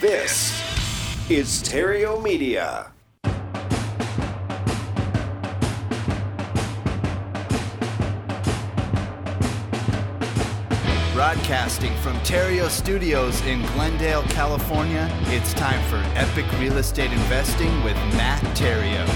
This 0.00 0.50
is 1.30 1.62
Theriault 1.62 2.22
Media. 2.22 2.92
Broadcasting 11.14 11.94
from 12.02 12.16
Theriault 12.20 12.68
Studios 12.68 13.40
in 13.46 13.62
Glendale, 13.72 14.22
California, 14.24 15.08
it's 15.26 15.54
time 15.54 15.82
for 15.88 15.96
Epic 16.18 16.44
Real 16.58 16.76
Estate 16.76 17.12
Investing 17.12 17.82
with 17.84 17.96
Matt 18.14 18.42
Theriault. 18.56 19.08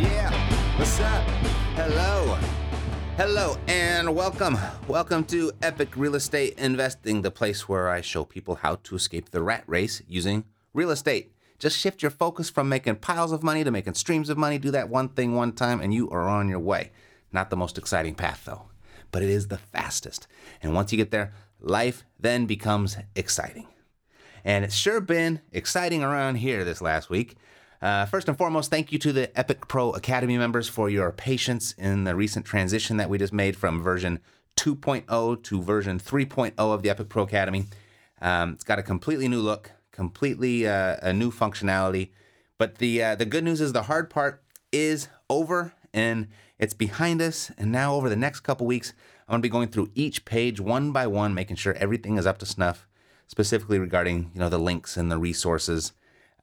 Yeah, 0.00 0.32
what's 0.78 0.98
up? 0.98 1.22
Hello. 1.76 2.38
Hello 3.18 3.58
and 3.68 4.16
welcome. 4.16 4.56
Welcome 4.88 5.24
to 5.24 5.52
Epic 5.60 5.98
Real 5.98 6.14
Estate 6.14 6.58
Investing, 6.58 7.20
the 7.20 7.30
place 7.30 7.68
where 7.68 7.90
I 7.90 8.00
show 8.00 8.24
people 8.24 8.54
how 8.54 8.76
to 8.76 8.96
escape 8.96 9.30
the 9.30 9.42
rat 9.42 9.64
race 9.66 10.00
using 10.08 10.44
real 10.72 10.90
estate. 10.90 11.34
Just 11.58 11.78
shift 11.78 12.00
your 12.00 12.10
focus 12.10 12.48
from 12.48 12.70
making 12.70 12.96
piles 12.96 13.30
of 13.30 13.42
money 13.42 13.64
to 13.64 13.70
making 13.70 13.94
streams 13.94 14.30
of 14.30 14.38
money. 14.38 14.56
Do 14.56 14.70
that 14.70 14.88
one 14.88 15.10
thing 15.10 15.34
one 15.34 15.52
time 15.52 15.82
and 15.82 15.92
you 15.92 16.08
are 16.08 16.26
on 16.26 16.48
your 16.48 16.58
way. 16.58 16.90
Not 17.30 17.50
the 17.50 17.56
most 17.56 17.76
exciting 17.76 18.14
path 18.14 18.44
though, 18.46 18.70
but 19.10 19.22
it 19.22 19.28
is 19.28 19.48
the 19.48 19.58
fastest. 19.58 20.26
And 20.62 20.72
once 20.72 20.90
you 20.90 20.96
get 20.96 21.10
there, 21.10 21.34
life 21.60 22.04
then 22.18 22.46
becomes 22.46 22.96
exciting. 23.14 23.66
And 24.42 24.64
it's 24.64 24.74
sure 24.74 25.02
been 25.02 25.42
exciting 25.52 26.02
around 26.02 26.36
here 26.36 26.64
this 26.64 26.80
last 26.80 27.10
week. 27.10 27.36
Uh, 27.82 28.06
first 28.06 28.28
and 28.28 28.38
foremost, 28.38 28.70
thank 28.70 28.92
you 28.92 28.98
to 29.00 29.12
the 29.12 29.36
Epic 29.36 29.66
Pro 29.66 29.90
Academy 29.90 30.38
members 30.38 30.68
for 30.68 30.88
your 30.88 31.10
patience 31.10 31.72
in 31.72 32.04
the 32.04 32.14
recent 32.14 32.46
transition 32.46 32.96
that 32.96 33.10
we 33.10 33.18
just 33.18 33.32
made 33.32 33.56
from 33.56 33.82
version 33.82 34.20
2.0 34.56 35.42
to 35.42 35.62
version 35.62 35.98
3.0 35.98 36.52
of 36.56 36.82
the 36.82 36.90
Epic 36.90 37.08
Pro 37.08 37.24
Academy. 37.24 37.64
Um, 38.20 38.52
it's 38.52 38.62
got 38.62 38.78
a 38.78 38.84
completely 38.84 39.26
new 39.26 39.40
look, 39.40 39.72
completely 39.90 40.64
uh, 40.68 40.96
a 41.02 41.12
new 41.12 41.32
functionality. 41.32 42.10
But 42.56 42.78
the 42.78 43.02
uh, 43.02 43.14
the 43.16 43.26
good 43.26 43.42
news 43.42 43.60
is 43.60 43.72
the 43.72 43.82
hard 43.82 44.08
part 44.08 44.44
is 44.70 45.08
over 45.28 45.74
and 45.92 46.28
it's 46.60 46.74
behind 46.74 47.20
us. 47.20 47.50
And 47.58 47.72
now 47.72 47.94
over 47.94 48.08
the 48.08 48.14
next 48.14 48.40
couple 48.40 48.64
weeks, 48.64 48.92
I'm 49.26 49.32
gonna 49.32 49.42
be 49.42 49.48
going 49.48 49.68
through 49.68 49.90
each 49.96 50.24
page 50.24 50.60
one 50.60 50.92
by 50.92 51.08
one, 51.08 51.34
making 51.34 51.56
sure 51.56 51.74
everything 51.74 52.16
is 52.16 52.26
up 52.26 52.38
to 52.38 52.46
snuff, 52.46 52.86
specifically 53.26 53.80
regarding 53.80 54.30
you 54.34 54.38
know 54.38 54.48
the 54.48 54.58
links 54.58 54.96
and 54.96 55.10
the 55.10 55.18
resources. 55.18 55.92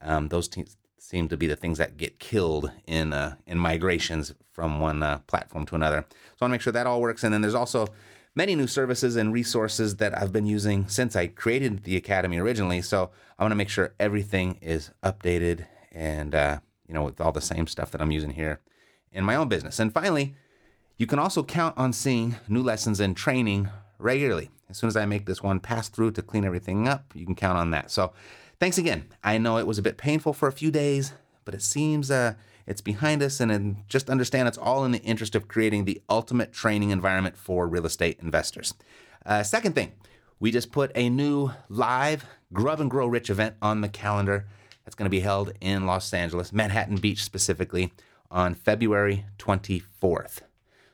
Um, 0.01 0.27
those 0.27 0.49
te- 0.49 0.65
seem 1.09 1.27
to 1.27 1.35
be 1.35 1.47
the 1.47 1.55
things 1.55 1.79
that 1.79 1.97
get 1.97 2.19
killed 2.19 2.71
in 2.85 3.13
uh, 3.13 3.33
in 3.47 3.57
migrations 3.57 4.35
from 4.51 4.79
one 4.79 5.01
uh, 5.01 5.17
platform 5.25 5.65
to 5.65 5.73
another. 5.73 6.05
So 6.07 6.15
I 6.41 6.45
want 6.45 6.51
to 6.51 6.53
make 6.53 6.61
sure 6.61 6.73
that 6.73 6.85
all 6.85 7.01
works. 7.01 7.23
And 7.23 7.33
then 7.33 7.41
there's 7.41 7.55
also 7.55 7.87
many 8.35 8.53
new 8.53 8.67
services 8.67 9.15
and 9.15 9.33
resources 9.33 9.95
that 9.95 10.15
I've 10.15 10.31
been 10.31 10.45
using 10.45 10.87
since 10.87 11.15
I 11.15 11.25
created 11.25 11.83
the 11.83 11.97
academy 11.97 12.37
originally. 12.37 12.83
So 12.83 13.09
I 13.39 13.43
want 13.43 13.53
to 13.53 13.55
make 13.55 13.69
sure 13.69 13.95
everything 13.99 14.59
is 14.61 14.91
updated 15.01 15.65
and 15.91 16.35
uh, 16.35 16.59
you 16.87 16.93
know 16.93 17.05
with 17.05 17.19
all 17.19 17.31
the 17.31 17.41
same 17.41 17.65
stuff 17.65 17.89
that 17.89 18.01
I'm 18.01 18.11
using 18.11 18.31
here 18.31 18.59
in 19.11 19.23
my 19.23 19.35
own 19.35 19.47
business. 19.47 19.79
And 19.79 19.91
finally, 19.91 20.35
you 20.97 21.07
can 21.07 21.17
also 21.17 21.43
count 21.43 21.75
on 21.75 21.91
seeing 21.91 22.35
new 22.47 22.61
lessons 22.61 22.99
and 22.99 23.17
training 23.17 23.69
regularly. 23.97 24.51
As 24.69 24.77
soon 24.77 24.89
as 24.89 24.95
I 24.95 25.07
make 25.07 25.25
this 25.25 25.41
one 25.41 25.59
pass 25.59 25.89
through 25.89 26.11
to 26.11 26.21
clean 26.21 26.45
everything 26.45 26.87
up, 26.87 27.11
you 27.15 27.25
can 27.25 27.33
count 27.33 27.57
on 27.57 27.71
that. 27.71 27.89
So 27.89 28.13
thanks 28.59 28.77
again. 28.77 29.05
I 29.23 29.37
know 29.37 29.57
it 29.57 29.67
was 29.67 29.77
a 29.77 29.83
bit 29.83 29.97
painful 29.97 30.33
for 30.33 30.47
a 30.47 30.53
few 30.53 30.71
days, 30.71 31.13
but 31.45 31.53
it 31.53 31.61
seems 31.61 32.11
uh, 32.11 32.33
it's 32.67 32.81
behind 32.81 33.23
us. 33.23 33.39
And 33.39 33.51
then 33.51 33.77
just 33.87 34.09
understand 34.09 34.47
it's 34.47 34.57
all 34.57 34.85
in 34.85 34.91
the 34.91 35.01
interest 35.01 35.35
of 35.35 35.47
creating 35.47 35.85
the 35.85 36.01
ultimate 36.09 36.53
training 36.53 36.91
environment 36.91 37.37
for 37.37 37.67
real 37.67 37.85
estate 37.85 38.19
investors. 38.21 38.73
Uh, 39.25 39.43
second 39.43 39.73
thing, 39.73 39.93
we 40.39 40.51
just 40.51 40.71
put 40.71 40.91
a 40.95 41.09
new 41.09 41.51
live 41.67 42.25
Grub 42.53 42.79
and 42.79 42.89
Grow 42.89 43.07
Rich 43.07 43.29
event 43.29 43.55
on 43.61 43.81
the 43.81 43.89
calendar. 43.89 44.47
That's 44.83 44.95
going 44.95 45.05
to 45.05 45.09
be 45.09 45.19
held 45.19 45.53
in 45.61 45.85
Los 45.85 46.13
Angeles, 46.13 46.51
Manhattan 46.51 46.97
Beach 46.97 47.23
specifically, 47.23 47.93
on 48.31 48.55
February 48.55 49.25
24th. 49.37 50.41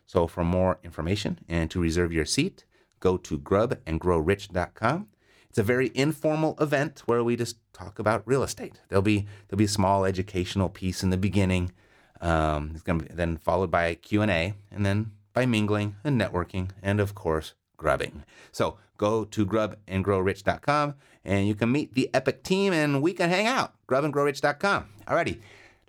So 0.05 0.27
for 0.27 0.43
more 0.43 0.79
information 0.83 1.39
and 1.47 1.71
to 1.71 1.79
reserve 1.79 2.11
your 2.11 2.25
seat, 2.25 2.65
go 2.99 3.17
to 3.17 3.39
grubandgrowrich.com. 3.39 5.07
It's 5.55 5.59
a 5.61 5.63
very 5.63 5.89
informal 5.95 6.57
event 6.59 7.03
where 7.05 7.23
we 7.23 7.37
just 7.37 7.55
talk 7.71 7.97
about 7.97 8.23
real 8.25 8.43
estate. 8.43 8.81
There'll 8.89 9.01
be 9.01 9.25
there'll 9.47 9.57
be 9.57 9.63
a 9.63 9.69
small 9.69 10.03
educational 10.03 10.67
piece 10.67 11.01
in 11.01 11.11
the 11.11 11.17
beginning. 11.17 11.71
Um, 12.19 12.71
it's 12.73 12.83
going 12.83 12.99
to 12.99 13.05
be 13.05 13.13
then 13.13 13.37
followed 13.37 13.71
by 13.71 13.85
a 13.85 13.95
Q&A 13.95 14.53
and 14.69 14.85
then 14.85 15.13
by 15.31 15.45
mingling 15.45 15.95
and 16.03 16.19
networking 16.19 16.71
and 16.83 16.99
of 16.99 17.15
course 17.15 17.53
grubbing. 17.77 18.25
So 18.51 18.79
go 18.97 19.23
to 19.23 19.45
grubandgrowrich.com 19.45 20.95
and 21.23 21.47
you 21.47 21.55
can 21.55 21.71
meet 21.71 21.93
the 21.93 22.09
Epic 22.13 22.43
team 22.43 22.73
and 22.73 23.01
we 23.01 23.13
can 23.13 23.29
hang 23.29 23.47
out. 23.47 23.75
grubandgrowrich.com. 23.87 24.89
Alrighty, 25.07 25.39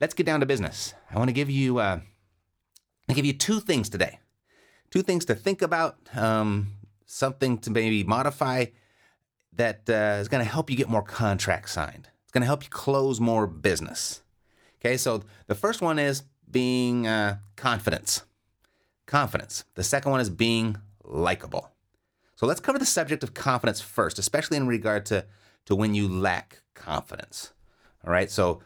let's 0.00 0.14
get 0.14 0.26
down 0.26 0.38
to 0.38 0.46
business. 0.46 0.94
I 1.10 1.18
want 1.18 1.28
to 1.28 1.34
give 1.34 1.50
you 1.50 1.78
uh, 1.78 1.98
I 3.08 3.12
give 3.14 3.24
you 3.24 3.32
two 3.32 3.58
things 3.58 3.88
today. 3.88 4.20
Two 4.92 5.02
things 5.02 5.24
to 5.24 5.34
think 5.34 5.60
about, 5.60 5.96
um, 6.14 6.68
something 7.04 7.58
to 7.58 7.70
maybe 7.72 8.04
modify 8.04 8.66
that 9.56 9.88
uh, 9.88 10.18
is 10.20 10.28
going 10.28 10.44
to 10.44 10.50
help 10.50 10.70
you 10.70 10.76
get 10.76 10.88
more 10.88 11.02
contracts 11.02 11.72
signed. 11.72 12.08
It's 12.22 12.32
going 12.32 12.42
to 12.42 12.46
help 12.46 12.62
you 12.62 12.70
close 12.70 13.20
more 13.20 13.46
business. 13.46 14.22
Okay, 14.80 14.96
so 14.96 15.22
the 15.46 15.54
first 15.54 15.80
one 15.80 15.98
is 15.98 16.22
being 16.50 17.06
uh, 17.06 17.38
confidence. 17.56 18.22
Confidence. 19.06 19.64
The 19.74 19.84
second 19.84 20.10
one 20.10 20.20
is 20.20 20.30
being 20.30 20.76
likable. 21.04 21.70
So 22.36 22.46
let's 22.46 22.60
cover 22.60 22.78
the 22.78 22.86
subject 22.86 23.22
of 23.22 23.34
confidence 23.34 23.80
first, 23.80 24.18
especially 24.18 24.58
in 24.58 24.66
regard 24.66 25.06
to, 25.06 25.24
to 25.64 25.74
when 25.74 25.94
you 25.94 26.08
lack 26.08 26.60
confidence. 26.74 27.52
All 28.04 28.12
right, 28.12 28.30
so 28.30 28.60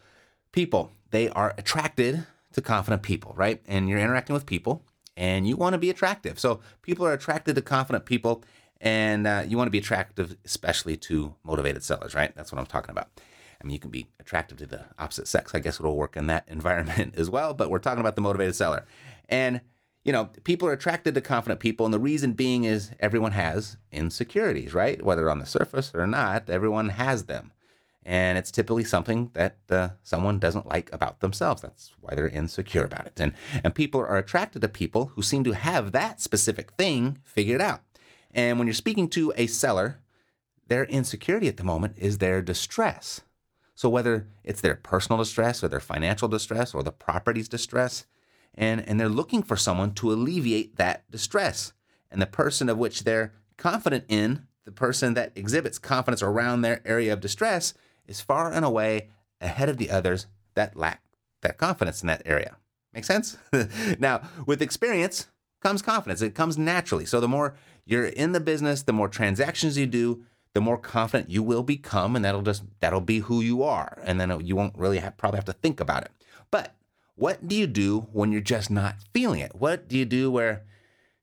people, 0.53 0.93
they 1.11 1.29
are 1.29 1.55
attracted 1.57 2.27
to 2.53 2.61
confident 2.61 3.03
people, 3.03 3.33
right? 3.37 3.63
And 3.67 3.89
you're 3.89 3.99
interacting 3.99 4.35
with 4.35 4.47
people 4.47 4.85
and 5.17 5.47
you 5.47 5.57
want 5.57 5.75
to 5.75 5.79
be 5.79 5.91
attractive. 5.91 6.39
So 6.41 6.61
people 6.83 7.07
are 7.07 7.13
attracted 7.13 7.55
to 7.55 7.63
confident 7.63 8.07
people 8.07 8.43
and 8.81 9.27
uh, 9.27 9.45
you 9.47 9.57
want 9.57 9.67
to 9.67 9.73
be 9.73 9.79
attractive, 9.79 10.37
especially 10.45 10.97
to 10.97 11.35
motivated 11.45 11.83
sellers, 11.83 12.15
right? 12.15 12.35
That's 12.35 12.51
what 12.51 12.59
I'm 12.59 12.67
talking 12.67 12.91
about. 12.91 13.09
I 13.61 13.67
mean, 13.67 13.75
you 13.75 13.79
can 13.79 13.91
be 13.91 14.07
attractive 14.19 14.59
to 14.59 14.67
the 14.67 14.87
opposite 14.99 15.29
sex. 15.29 15.55
I 15.55 15.59
guess 15.59 15.79
it'll 15.79 15.97
work 15.97 16.17
in 16.17 16.27
that 16.29 16.45
environment 16.49 17.15
as 17.17 17.29
well, 17.29 17.53
but 17.53 17.71
we're 17.71 17.79
talking 17.79 18.01
about 18.01 18.17
the 18.17 18.23
motivated 18.23 18.55
seller. 18.55 18.87
And, 19.29 19.61
you 20.03 20.13
know, 20.13 20.31
people 20.45 20.67
are 20.69 20.73
attracted 20.73 21.15
to 21.15 21.21
confident 21.21 21.61
people. 21.61 21.85
And 21.85 21.93
the 21.93 21.99
reason 21.99 22.33
being 22.33 22.65
is 22.65 22.93
everyone 23.01 23.33
has 23.33 23.77
insecurities, 23.93 24.73
right? 24.73 25.03
Whether 25.05 25.31
on 25.31 25.41
the 25.41 25.47
surface 25.47 25.93
or 25.95 26.07
not, 26.07 26.49
everyone 26.49 26.91
has 26.91 27.25
them. 27.25 27.53
And 28.03 28.39
it's 28.39 28.51
typically 28.51 28.85
something 28.85 29.31
that 29.35 29.59
uh, 29.69 29.91
someone 30.03 30.39
doesn't 30.39 30.67
like 30.67 30.91
about 30.91 31.21
themselves. 31.21 31.61
That's 31.61 31.93
why 32.01 32.15
they're 32.15 32.29
insecure 32.29 32.85
about 32.85 33.07
it. 33.07 33.21
And, 33.21 33.35
and 33.63 33.75
people 33.75 34.01
are 34.01 34.17
attracted 34.17 34.63
to 34.63 34.69
people 34.69 35.13
who 35.15 35.23
seem 35.23 35.45
to 35.45 35.53
have 35.53 35.93
that 35.93 36.19
specific 36.19 36.73
thing 36.73 37.19
figured 37.25 37.61
out. 37.61 37.83
And 38.33 38.59
when 38.59 38.67
you're 38.67 38.75
speaking 38.75 39.09
to 39.11 39.33
a 39.37 39.47
seller, 39.47 40.01
their 40.69 40.85
insecurity 40.85 41.49
at 41.49 41.57
the 41.57 41.65
moment 41.65 41.95
is 41.97 42.19
their 42.19 42.41
distress. 42.41 43.23
So 43.75 43.89
whether 43.89 44.29
it's 44.45 44.61
their 44.61 44.77
personal 44.77 45.19
distress 45.19 45.65
or 45.65 45.69
their 45.69 45.81
financial 45.81 46.29
distress 46.29 46.75
or 46.75 46.83
the 46.83 46.93
property's 46.93 47.49
distress, 47.49 48.07
and, 48.55 48.87
and 48.87 49.01
they're 49.01 49.09
looking 49.09 49.43
for 49.43 49.57
someone 49.57 49.95
to 49.95 50.13
alleviate 50.13 50.77
that 50.77 51.11
distress. 51.11 51.73
And 52.11 52.21
the 52.21 52.27
person 52.27 52.69
of 52.69 52.79
which 52.79 53.05
they're 53.05 53.33
confident 53.57 54.05
in, 54.09 54.47
the 54.65 54.73
person 54.73 55.15
that 55.15 55.33
exhibits 55.35 55.79
confidence 55.79 56.23
around 56.23 56.61
their 56.61 56.83
area 56.85 57.13
of 57.13 57.21
distress, 57.21 57.75
is 58.07 58.21
far 58.21 58.53
and 58.53 58.65
away 58.65 59.09
ahead 59.41 59.69
of 59.69 59.79
the 59.79 59.91
others 59.91 60.27
that 60.55 60.77
lack 60.77 61.03
that 61.43 61.57
confidence 61.57 62.03
in 62.03 62.07
that 62.09 62.23
area. 62.27 62.57
Make 62.93 63.05
sense? 63.05 63.39
now, 63.99 64.23
with 64.47 64.61
experience 64.61 65.29
comes 65.63 65.83
confidence. 65.83 66.23
It 66.23 66.35
comes 66.35 66.59
naturally. 66.59 67.07
So 67.07 67.21
the 67.21 67.29
more 67.29 67.55
you're 67.91 68.07
in 68.07 68.33
the 68.33 68.41
business, 68.41 68.83
the 68.83 68.93
more 68.93 69.09
transactions 69.09 69.77
you 69.77 69.87
do, 69.87 70.25
the 70.53 70.61
more 70.61 70.79
confident 70.79 71.31
you 71.31 71.43
will 71.43 71.63
become, 71.63 72.17
and 72.17 72.25
that'll 72.25 72.43
just 72.43 72.65
that'll 72.81 73.01
be 73.01 73.21
who 73.21 73.41
you 73.41 73.63
are, 73.63 74.01
and 74.05 74.21
then 74.21 74.41
you 74.45 74.57
won't 74.57 74.77
really 74.77 74.99
have, 74.99 75.17
probably 75.17 75.39
have 75.39 75.45
to 75.45 75.53
think 75.53 75.81
about 75.81 76.05
it. 76.05 76.11
But 76.51 76.75
what 77.15 77.47
do 77.47 77.55
you 77.55 77.67
do 77.67 78.09
when 78.13 78.33
you're 78.33 78.41
just 78.41 78.71
not 78.71 78.97
feeling 79.13 79.41
it? 79.41 79.55
What 79.55 79.89
do 79.89 79.97
you 79.97 80.05
do 80.05 80.31
where 80.31 80.65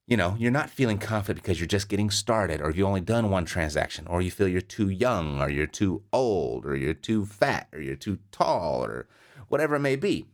you 0.06 0.15
know 0.15 0.36
you're 0.39 0.51
not 0.51 0.69
feeling 0.69 0.97
confident 0.97 1.44
because 1.44 1.59
you're 1.59 1.68
just 1.68 1.89
getting 1.89 2.09
started, 2.09 2.62
or 2.62 2.71
you've 2.71 2.88
only 2.88 3.01
done 3.01 3.30
one 3.30 3.45
transaction, 3.45 4.07
or 4.07 4.21
you 4.21 4.31
feel 4.31 4.47
you're 4.47 4.62
too 4.62 4.89
young, 4.89 5.42
or 5.42 5.50
you're 5.50 5.68
too 5.68 6.03
old, 6.13 6.65
or 6.65 6.75
you're 6.75 6.94
too 6.94 7.25
fat, 7.25 7.68
or 7.74 7.81
you're 7.81 7.95
too 7.95 8.19
tall, 8.31 8.83
or 8.83 9.07
whatever 9.50 9.75
it 9.75 9.81
may 9.81 9.95
be? 9.95 10.25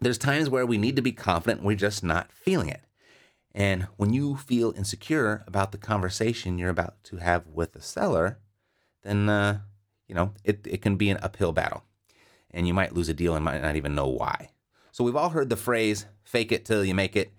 There's 0.00 0.18
times 0.18 0.48
where 0.48 0.64
we 0.64 0.78
need 0.78 0.96
to 0.96 1.02
be 1.02 1.12
confident, 1.12 1.62
we're 1.62 1.76
just 1.76 2.04
not 2.04 2.32
feeling 2.32 2.68
it. 2.68 2.82
And 3.54 3.88
when 3.96 4.12
you 4.12 4.36
feel 4.36 4.74
insecure 4.76 5.44
about 5.46 5.72
the 5.72 5.78
conversation 5.78 6.58
you're 6.58 6.68
about 6.70 7.02
to 7.04 7.16
have 7.16 7.46
with 7.46 7.72
the 7.72 7.82
seller, 7.82 8.38
then 9.02 9.28
uh, 9.28 9.60
you 10.06 10.14
know 10.14 10.34
it, 10.44 10.66
it 10.66 10.82
can 10.82 10.96
be 10.96 11.10
an 11.10 11.18
uphill 11.22 11.52
battle, 11.52 11.84
and 12.50 12.66
you 12.66 12.74
might 12.74 12.94
lose 12.94 13.08
a 13.08 13.14
deal 13.14 13.34
and 13.34 13.44
might 13.44 13.62
not 13.62 13.76
even 13.76 13.94
know 13.94 14.06
why. 14.06 14.50
So 14.92 15.02
we've 15.04 15.16
all 15.16 15.30
heard 15.30 15.48
the 15.48 15.56
phrase 15.56 16.06
"fake 16.22 16.52
it 16.52 16.64
till 16.64 16.84
you 16.84 16.94
make 16.94 17.16
it," 17.16 17.32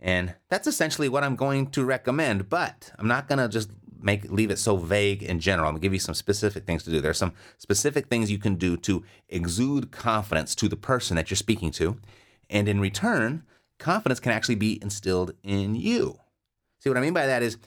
and 0.00 0.34
that's 0.48 0.66
essentially 0.66 1.08
what 1.08 1.24
I'm 1.24 1.36
going 1.36 1.70
to 1.70 1.84
recommend. 1.84 2.48
But 2.48 2.92
I'm 2.98 3.08
not 3.08 3.28
going 3.28 3.38
to 3.38 3.48
just 3.48 3.70
make 4.00 4.30
leave 4.30 4.50
it 4.50 4.58
so 4.58 4.76
vague 4.76 5.22
in 5.22 5.40
general. 5.40 5.68
I'm 5.68 5.74
gonna 5.74 5.82
give 5.82 5.92
you 5.92 5.98
some 5.98 6.14
specific 6.14 6.64
things 6.64 6.84
to 6.84 6.90
do. 6.90 7.00
There's 7.00 7.18
some 7.18 7.32
specific 7.58 8.06
things 8.06 8.30
you 8.30 8.38
can 8.38 8.54
do 8.54 8.76
to 8.78 9.04
exude 9.28 9.90
confidence 9.90 10.54
to 10.56 10.68
the 10.68 10.76
person 10.76 11.16
that 11.16 11.30
you're 11.30 11.36
speaking 11.36 11.70
to, 11.72 11.98
and 12.48 12.68
in 12.68 12.80
return, 12.80 13.42
confidence 13.78 14.20
can 14.20 14.32
actually 14.32 14.54
be 14.54 14.80
instilled 14.82 15.32
in 15.42 15.74
you. 15.74 16.18
See 16.78 16.90
what 16.90 16.96
I 16.96 17.00
mean 17.00 17.12
by 17.12 17.26
that 17.26 17.42
is 17.42 17.58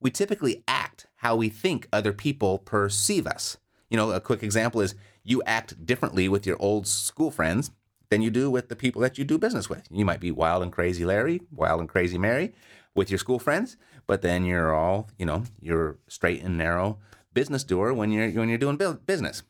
we 0.00 0.10
typically 0.10 0.62
act 0.68 1.06
how 1.16 1.36
we 1.36 1.48
think 1.48 1.88
other 1.92 2.12
people 2.12 2.58
perceive 2.58 3.26
us. 3.26 3.56
You 3.90 3.96
know, 3.96 4.12
a 4.12 4.20
quick 4.20 4.42
example 4.42 4.80
is 4.80 4.94
you 5.24 5.42
act 5.44 5.84
differently 5.84 6.28
with 6.28 6.46
your 6.46 6.56
old 6.60 6.86
school 6.86 7.30
friends 7.30 7.70
than 8.10 8.22
you 8.22 8.30
do 8.30 8.50
with 8.50 8.68
the 8.68 8.76
people 8.76 9.02
that 9.02 9.18
you 9.18 9.24
do 9.24 9.38
business 9.38 9.68
with. 9.68 9.86
You 9.90 10.04
might 10.04 10.20
be 10.20 10.30
wild 10.30 10.62
and 10.62 10.72
crazy 10.72 11.04
Larry, 11.04 11.42
wild 11.50 11.80
and 11.80 11.88
crazy 11.88 12.18
Mary 12.18 12.52
with 12.94 13.10
your 13.10 13.18
school 13.18 13.38
friends, 13.38 13.76
but 14.06 14.22
then 14.22 14.44
you're 14.44 14.74
all, 14.74 15.10
you 15.18 15.26
know, 15.26 15.44
you're 15.60 15.98
straight 16.08 16.42
and 16.42 16.56
narrow 16.56 16.98
business 17.34 17.64
doer 17.64 17.92
when 17.92 18.10
you're 18.10 18.30
when 18.30 18.48
you're 18.48 18.58
doing 18.58 18.78
business. 19.06 19.42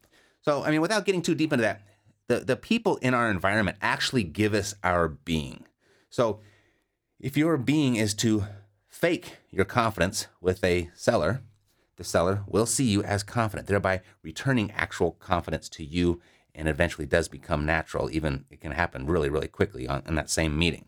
So, 0.43 0.62
I 0.62 0.71
mean, 0.71 0.81
without 0.81 1.05
getting 1.05 1.23
too 1.23 1.35
deep 1.35 1.53
into 1.53 1.62
that, 1.62 1.82
the 2.29 2.41
the 2.41 2.56
people 2.56 2.97
in 2.97 3.14
our 3.14 3.31
environment 3.31 3.79
actually 3.81 4.25
give 4.25 4.55
us 4.55 4.75
our 4.82 5.09
being. 5.09 5.64
So, 6.11 6.41
if 7.21 7.37
your 7.37 7.57
being 7.57 7.97
is 7.97 8.15
to 8.15 8.45
fake 8.87 9.39
your 9.51 9.65
confidence 9.65 10.29
with 10.41 10.63
a 10.63 10.91
seller, 10.95 11.43
the 11.97 12.05
seller 12.05 12.45
will 12.47 12.67
see 12.67 12.85
you 12.85 13.03
as 13.03 13.23
confident, 13.23 13.67
thereby 13.67 14.03
returning 14.23 14.71
actual 14.71 15.13
confidence 15.13 15.69
to 15.71 15.85
you 15.85 16.21
and 16.55 16.69
eventually 16.69 17.07
does 17.07 17.29
become 17.29 17.67
natural. 17.67 18.11
Even 18.11 18.45
it 18.51 18.61
can 18.61 18.73
happen 18.73 19.07
really, 19.07 19.29
really 19.29 19.49
quickly 19.49 19.87
on, 19.87 20.03
in 20.07 20.15
that 20.15 20.31
same 20.31 20.59
meeting. 20.59 20.87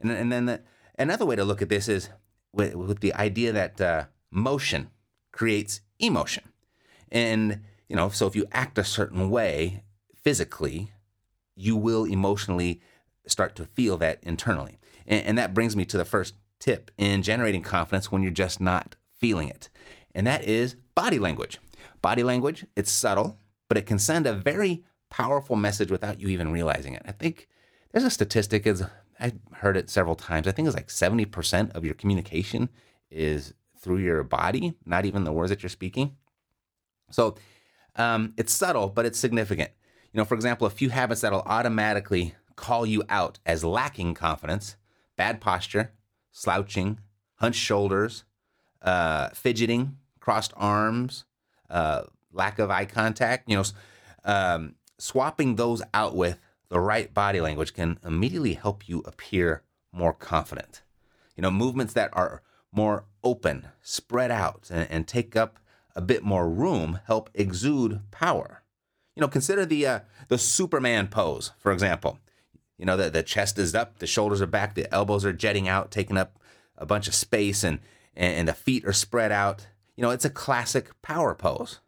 And, 0.00 0.10
and 0.10 0.30
then 0.30 0.46
the, 0.46 0.60
another 0.98 1.24
way 1.24 1.36
to 1.36 1.44
look 1.44 1.62
at 1.62 1.68
this 1.68 1.88
is 1.88 2.08
with, 2.52 2.74
with 2.74 3.00
the 3.00 3.14
idea 3.14 3.52
that 3.52 3.80
uh, 3.80 4.04
motion 4.30 4.90
creates 5.32 5.80
emotion. 5.98 6.44
And, 7.10 7.62
you 7.88 7.96
know, 7.96 8.08
so 8.08 8.26
if 8.26 8.36
you 8.36 8.46
act 8.52 8.78
a 8.78 8.84
certain 8.84 9.30
way 9.30 9.84
physically, 10.14 10.92
you 11.54 11.76
will 11.76 12.04
emotionally 12.04 12.80
start 13.30 13.54
to 13.56 13.66
feel 13.66 13.96
that 13.98 14.18
internally. 14.22 14.78
And, 15.06 15.24
and 15.24 15.38
that 15.38 15.54
brings 15.54 15.76
me 15.76 15.84
to 15.86 15.96
the 15.96 16.04
first 16.04 16.34
tip 16.58 16.90
in 16.98 17.22
generating 17.22 17.62
confidence 17.62 18.10
when 18.10 18.22
you're 18.22 18.32
just 18.32 18.60
not 18.60 18.96
feeling 19.14 19.48
it. 19.48 19.68
And 20.14 20.26
that 20.26 20.44
is 20.44 20.76
body 20.94 21.18
language. 21.18 21.58
Body 22.02 22.22
language, 22.22 22.66
it's 22.76 22.90
subtle, 22.90 23.38
but 23.68 23.78
it 23.78 23.86
can 23.86 23.98
send 23.98 24.26
a 24.26 24.32
very 24.32 24.84
powerful 25.10 25.56
message 25.56 25.90
without 25.90 26.20
you 26.20 26.28
even 26.28 26.52
realizing 26.52 26.94
it. 26.94 27.02
I 27.04 27.12
think 27.12 27.48
there's 27.92 28.04
a 28.04 28.10
statistic, 28.10 28.66
is 28.66 28.84
I 29.20 29.32
heard 29.52 29.76
it 29.76 29.90
several 29.90 30.14
times. 30.14 30.46
I 30.46 30.52
think 30.52 30.68
it's 30.68 30.76
like 30.76 30.88
70% 30.88 31.74
of 31.74 31.84
your 31.84 31.94
communication 31.94 32.68
is 33.10 33.54
through 33.78 33.98
your 33.98 34.22
body, 34.22 34.74
not 34.84 35.04
even 35.04 35.24
the 35.24 35.32
words 35.32 35.50
that 35.50 35.62
you're 35.62 35.70
speaking. 35.70 36.16
So 37.10 37.36
um, 37.96 38.34
it's 38.36 38.54
subtle, 38.54 38.88
but 38.88 39.06
it's 39.06 39.18
significant. 39.18 39.70
You 40.12 40.18
know, 40.18 40.24
for 40.24 40.34
example, 40.34 40.66
a 40.66 40.70
few 40.70 40.90
habits 40.90 41.20
that'll 41.20 41.42
automatically 41.42 42.34
call 42.58 42.84
you 42.84 43.04
out 43.08 43.38
as 43.46 43.64
lacking 43.64 44.14
confidence 44.14 44.76
bad 45.16 45.40
posture, 45.40 45.92
slouching, 46.30 46.98
hunched 47.36 47.60
shoulders, 47.60 48.24
uh, 48.82 49.28
fidgeting, 49.30 49.96
crossed 50.20 50.52
arms, 50.56 51.24
uh, 51.70 52.02
lack 52.32 52.58
of 52.58 52.70
eye 52.70 52.84
contact. 52.84 53.48
You 53.48 53.56
know, 53.56 53.64
um, 54.24 54.74
swapping 54.98 55.56
those 55.56 55.82
out 55.94 56.14
with 56.14 56.40
the 56.68 56.80
right 56.80 57.12
body 57.12 57.40
language 57.40 57.74
can 57.74 57.98
immediately 58.04 58.54
help 58.54 58.88
you 58.88 59.00
appear 59.00 59.62
more 59.92 60.12
confident. 60.12 60.82
You 61.36 61.42
know, 61.42 61.50
movements 61.50 61.94
that 61.94 62.10
are 62.12 62.42
more 62.72 63.04
open, 63.24 63.68
spread 63.82 64.30
out, 64.30 64.68
and, 64.70 64.88
and 64.90 65.08
take 65.08 65.34
up 65.34 65.58
a 65.96 66.00
bit 66.00 66.22
more 66.22 66.48
room 66.48 67.00
help 67.06 67.30
exude 67.34 68.00
power. 68.10 68.62
You 69.16 69.20
know, 69.22 69.28
consider 69.28 69.66
the 69.66 69.86
uh, 69.86 70.00
the 70.28 70.38
Superman 70.38 71.08
pose, 71.08 71.52
for 71.58 71.72
example. 71.72 72.18
You 72.78 72.86
know, 72.86 72.96
the, 72.96 73.10
the 73.10 73.22
chest 73.24 73.58
is 73.58 73.74
up, 73.74 73.98
the 73.98 74.06
shoulders 74.06 74.40
are 74.40 74.46
back, 74.46 74.74
the 74.74 74.92
elbows 74.94 75.24
are 75.24 75.32
jetting 75.32 75.68
out, 75.68 75.90
taking 75.90 76.16
up 76.16 76.38
a 76.76 76.86
bunch 76.86 77.08
of 77.08 77.14
space, 77.14 77.64
and, 77.64 77.80
and 78.14 78.46
the 78.46 78.54
feet 78.54 78.84
are 78.86 78.92
spread 78.92 79.32
out. 79.32 79.66
You 79.96 80.02
know, 80.02 80.10
it's 80.10 80.24
a 80.24 80.30
classic 80.30 80.90
power 81.02 81.34
pose. 81.34 81.80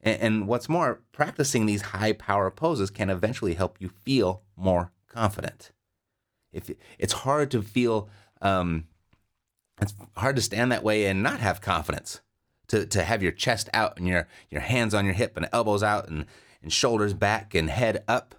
And, 0.00 0.20
and 0.20 0.48
what's 0.48 0.68
more, 0.68 1.02
practicing 1.10 1.66
these 1.66 1.82
high 1.82 2.12
power 2.12 2.50
poses 2.50 2.90
can 2.90 3.10
eventually 3.10 3.54
help 3.54 3.80
you 3.80 3.90
feel 4.04 4.42
more 4.56 4.92
confident. 5.08 5.72
If 6.52 6.70
it's 6.98 7.12
hard 7.12 7.50
to 7.50 7.62
feel, 7.62 8.08
um, 8.40 8.84
it's 9.80 9.94
hard 10.16 10.36
to 10.36 10.42
stand 10.42 10.70
that 10.70 10.84
way 10.84 11.06
and 11.06 11.22
not 11.22 11.40
have 11.40 11.60
confidence. 11.60 12.20
To, 12.68 12.86
to 12.86 13.02
have 13.02 13.22
your 13.22 13.32
chest 13.32 13.68
out 13.74 13.98
and 13.98 14.08
your, 14.08 14.26
your 14.48 14.62
hands 14.62 14.94
on 14.94 15.04
your 15.04 15.12
hip 15.12 15.36
and 15.36 15.46
elbows 15.52 15.82
out 15.82 16.08
and, 16.08 16.24
and 16.62 16.72
shoulders 16.72 17.12
back 17.12 17.54
and 17.54 17.68
head 17.68 18.02
up 18.08 18.34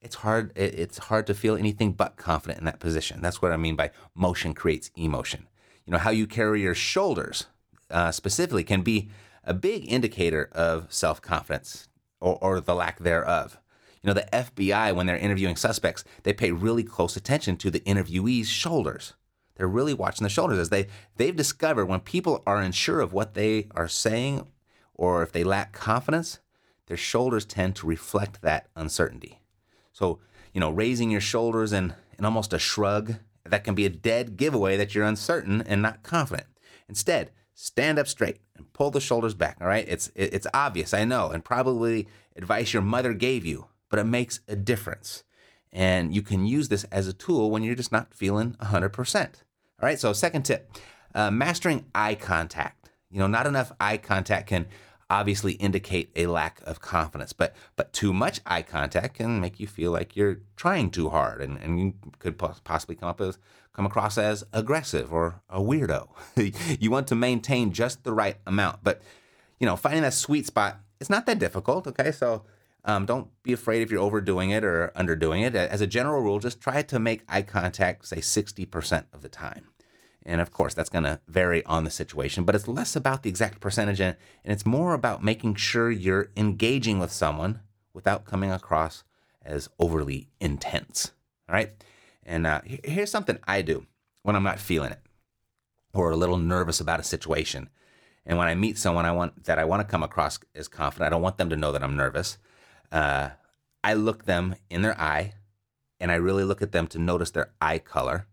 it's 0.00 0.16
hard 0.16 0.52
it's 0.56 0.98
hard 0.98 1.26
to 1.26 1.34
feel 1.34 1.56
anything 1.56 1.92
but 1.92 2.16
confident 2.16 2.60
in 2.60 2.64
that 2.66 2.80
position. 2.80 3.20
That's 3.20 3.42
what 3.42 3.52
i 3.52 3.56
mean 3.56 3.76
by 3.76 3.90
motion 4.14 4.54
creates 4.54 4.90
emotion. 4.96 5.48
You 5.84 5.92
know 5.92 5.98
how 5.98 6.10
you 6.10 6.26
carry 6.26 6.62
your 6.62 6.74
shoulders 6.74 7.46
uh, 7.90 8.12
specifically 8.12 8.64
can 8.64 8.82
be 8.82 9.08
a 9.44 9.54
big 9.54 9.90
indicator 9.90 10.50
of 10.52 10.92
self-confidence 10.92 11.88
or, 12.20 12.38
or 12.42 12.60
the 12.60 12.74
lack 12.74 12.98
thereof. 12.98 13.58
You 14.02 14.08
know 14.08 14.14
the 14.14 14.28
fbi 14.32 14.94
when 14.94 15.06
they're 15.06 15.16
interviewing 15.16 15.56
suspects 15.56 16.04
they 16.22 16.32
pay 16.32 16.52
really 16.52 16.84
close 16.84 17.16
attention 17.16 17.56
to 17.58 17.70
the 17.70 17.80
interviewee's 17.80 18.48
shoulders. 18.48 19.14
They're 19.56 19.66
really 19.66 19.94
watching 19.94 20.22
the 20.22 20.30
shoulders 20.30 20.58
as 20.58 20.68
they 20.68 20.86
they've 21.16 21.34
discovered 21.34 21.86
when 21.86 22.00
people 22.00 22.42
are 22.46 22.60
unsure 22.60 23.00
of 23.00 23.12
what 23.12 23.34
they 23.34 23.66
are 23.72 23.88
saying 23.88 24.46
or 24.94 25.22
if 25.22 25.32
they 25.32 25.42
lack 25.42 25.72
confidence 25.72 26.38
their 26.86 26.96
shoulders 26.96 27.44
tend 27.44 27.76
to 27.76 27.86
reflect 27.86 28.40
that 28.40 28.68
uncertainty 28.76 29.37
so, 29.98 30.20
you 30.52 30.60
know, 30.60 30.70
raising 30.70 31.10
your 31.10 31.20
shoulders 31.20 31.72
and, 31.72 31.92
and 32.16 32.24
almost 32.24 32.52
a 32.52 32.58
shrug, 32.60 33.16
that 33.44 33.64
can 33.64 33.74
be 33.74 33.84
a 33.84 33.90
dead 33.90 34.36
giveaway 34.36 34.76
that 34.76 34.94
you're 34.94 35.04
uncertain 35.04 35.60
and 35.62 35.82
not 35.82 36.04
confident. 36.04 36.46
Instead, 36.88 37.32
stand 37.52 37.98
up 37.98 38.06
straight 38.06 38.38
and 38.56 38.72
pull 38.72 38.92
the 38.92 39.00
shoulders 39.00 39.34
back, 39.34 39.56
all 39.60 39.66
right? 39.66 39.84
It's 39.88 40.12
it's 40.14 40.46
obvious, 40.54 40.94
I 40.94 41.04
know, 41.04 41.30
and 41.30 41.44
probably 41.44 42.06
advice 42.36 42.72
your 42.72 42.82
mother 42.82 43.12
gave 43.12 43.44
you, 43.44 43.66
but 43.90 43.98
it 43.98 44.04
makes 44.04 44.38
a 44.46 44.54
difference. 44.54 45.24
And 45.72 46.14
you 46.14 46.22
can 46.22 46.46
use 46.46 46.68
this 46.68 46.84
as 46.84 47.08
a 47.08 47.12
tool 47.12 47.50
when 47.50 47.64
you're 47.64 47.74
just 47.74 47.90
not 47.90 48.14
feeling 48.14 48.52
100%. 48.60 49.24
All 49.24 49.30
right, 49.82 49.98
so 49.98 50.12
second 50.12 50.44
tip, 50.44 50.70
uh, 51.12 51.32
mastering 51.32 51.86
eye 51.92 52.14
contact. 52.14 52.90
You 53.10 53.18
know, 53.18 53.26
not 53.26 53.48
enough 53.48 53.72
eye 53.80 53.96
contact 53.96 54.46
can 54.46 54.66
obviously 55.10 55.52
indicate 55.54 56.10
a 56.16 56.26
lack 56.26 56.60
of 56.64 56.80
confidence. 56.80 57.32
But 57.32 57.54
but 57.76 57.92
too 57.92 58.12
much 58.12 58.40
eye 58.46 58.62
contact 58.62 59.16
can 59.16 59.40
make 59.40 59.60
you 59.60 59.66
feel 59.66 59.92
like 59.92 60.16
you're 60.16 60.40
trying 60.56 60.90
too 60.90 61.10
hard, 61.10 61.40
and, 61.40 61.58
and 61.58 61.80
you 61.80 61.94
could 62.18 62.38
possibly 62.38 62.96
come 62.96 63.08
up 63.08 63.20
as 63.20 63.38
come 63.72 63.86
across 63.86 64.18
as 64.18 64.44
aggressive 64.52 65.12
or 65.12 65.40
a 65.48 65.60
weirdo. 65.60 66.08
you 66.80 66.90
want 66.90 67.06
to 67.08 67.14
maintain 67.14 67.72
just 67.72 68.04
the 68.04 68.12
right 68.12 68.36
amount, 68.46 68.80
but 68.82 69.02
you 69.58 69.66
know 69.66 69.76
finding 69.76 70.02
that 70.02 70.14
sweet 70.14 70.46
spot 70.46 70.80
it's 71.00 71.10
not 71.10 71.26
that 71.26 71.38
difficult. 71.38 71.86
Okay, 71.86 72.12
so. 72.12 72.44
Um, 72.84 73.04
don't 73.04 73.28
be 73.42 73.52
afraid 73.52 73.82
if 73.82 73.90
you're 73.90 74.00
overdoing 74.00 74.50
it 74.50 74.64
or 74.64 74.92
underdoing 74.96 75.42
it. 75.42 75.54
As 75.54 75.82
a 75.82 75.86
general 75.86 76.22
rule, 76.22 76.38
just 76.38 76.60
try 76.60 76.80
to 76.80 76.98
make 76.98 77.22
eye 77.28 77.42
contact, 77.42 78.06
say 78.06 78.18
60% 78.18 79.04
of 79.12 79.20
the 79.20 79.28
time. 79.28 79.66
And 80.28 80.42
of 80.42 80.52
course, 80.52 80.74
that's 80.74 80.90
going 80.90 81.04
to 81.04 81.20
vary 81.26 81.64
on 81.64 81.84
the 81.84 81.90
situation, 81.90 82.44
but 82.44 82.54
it's 82.54 82.68
less 82.68 82.94
about 82.94 83.22
the 83.22 83.30
exact 83.30 83.60
percentage 83.60 83.98
and, 83.98 84.14
it's 84.44 84.66
more 84.66 84.92
about 84.92 85.24
making 85.24 85.54
sure 85.54 85.90
you're 85.90 86.30
engaging 86.36 86.98
with 86.98 87.10
someone 87.10 87.60
without 87.94 88.26
coming 88.26 88.50
across 88.50 89.04
as 89.42 89.70
overly 89.78 90.28
intense. 90.38 91.12
All 91.48 91.54
right. 91.54 91.72
And 92.24 92.46
uh, 92.46 92.60
here's 92.64 93.10
something 93.10 93.38
I 93.46 93.62
do 93.62 93.86
when 94.22 94.36
I'm 94.36 94.42
not 94.42 94.58
feeling 94.58 94.92
it 94.92 95.00
or 95.94 96.10
a 96.10 96.16
little 96.16 96.36
nervous 96.36 96.80
about 96.80 97.00
a 97.00 97.04
situation. 97.04 97.70
And 98.26 98.36
when 98.36 98.48
I 98.48 98.54
meet 98.54 98.76
someone 98.76 99.06
I 99.06 99.12
want 99.12 99.44
that 99.44 99.58
I 99.58 99.64
want 99.64 99.80
to 99.80 99.90
come 99.90 100.02
across 100.02 100.38
as 100.54 100.68
confident, 100.68 101.06
I 101.06 101.10
don't 101.10 101.22
want 101.22 101.38
them 101.38 101.48
to 101.50 101.56
know 101.56 101.72
that 101.72 101.82
I'm 101.82 101.96
nervous. 101.96 102.36
Uh, 102.92 103.30
I 103.82 103.94
look 103.94 104.24
them 104.24 104.56
in 104.68 104.82
their 104.82 104.98
eye 105.00 105.34
and 105.98 106.12
I 106.12 106.16
really 106.16 106.44
look 106.44 106.60
at 106.60 106.72
them 106.72 106.86
to 106.88 106.98
notice 106.98 107.30
their 107.30 107.52
eye 107.62 107.78
color 107.78 108.26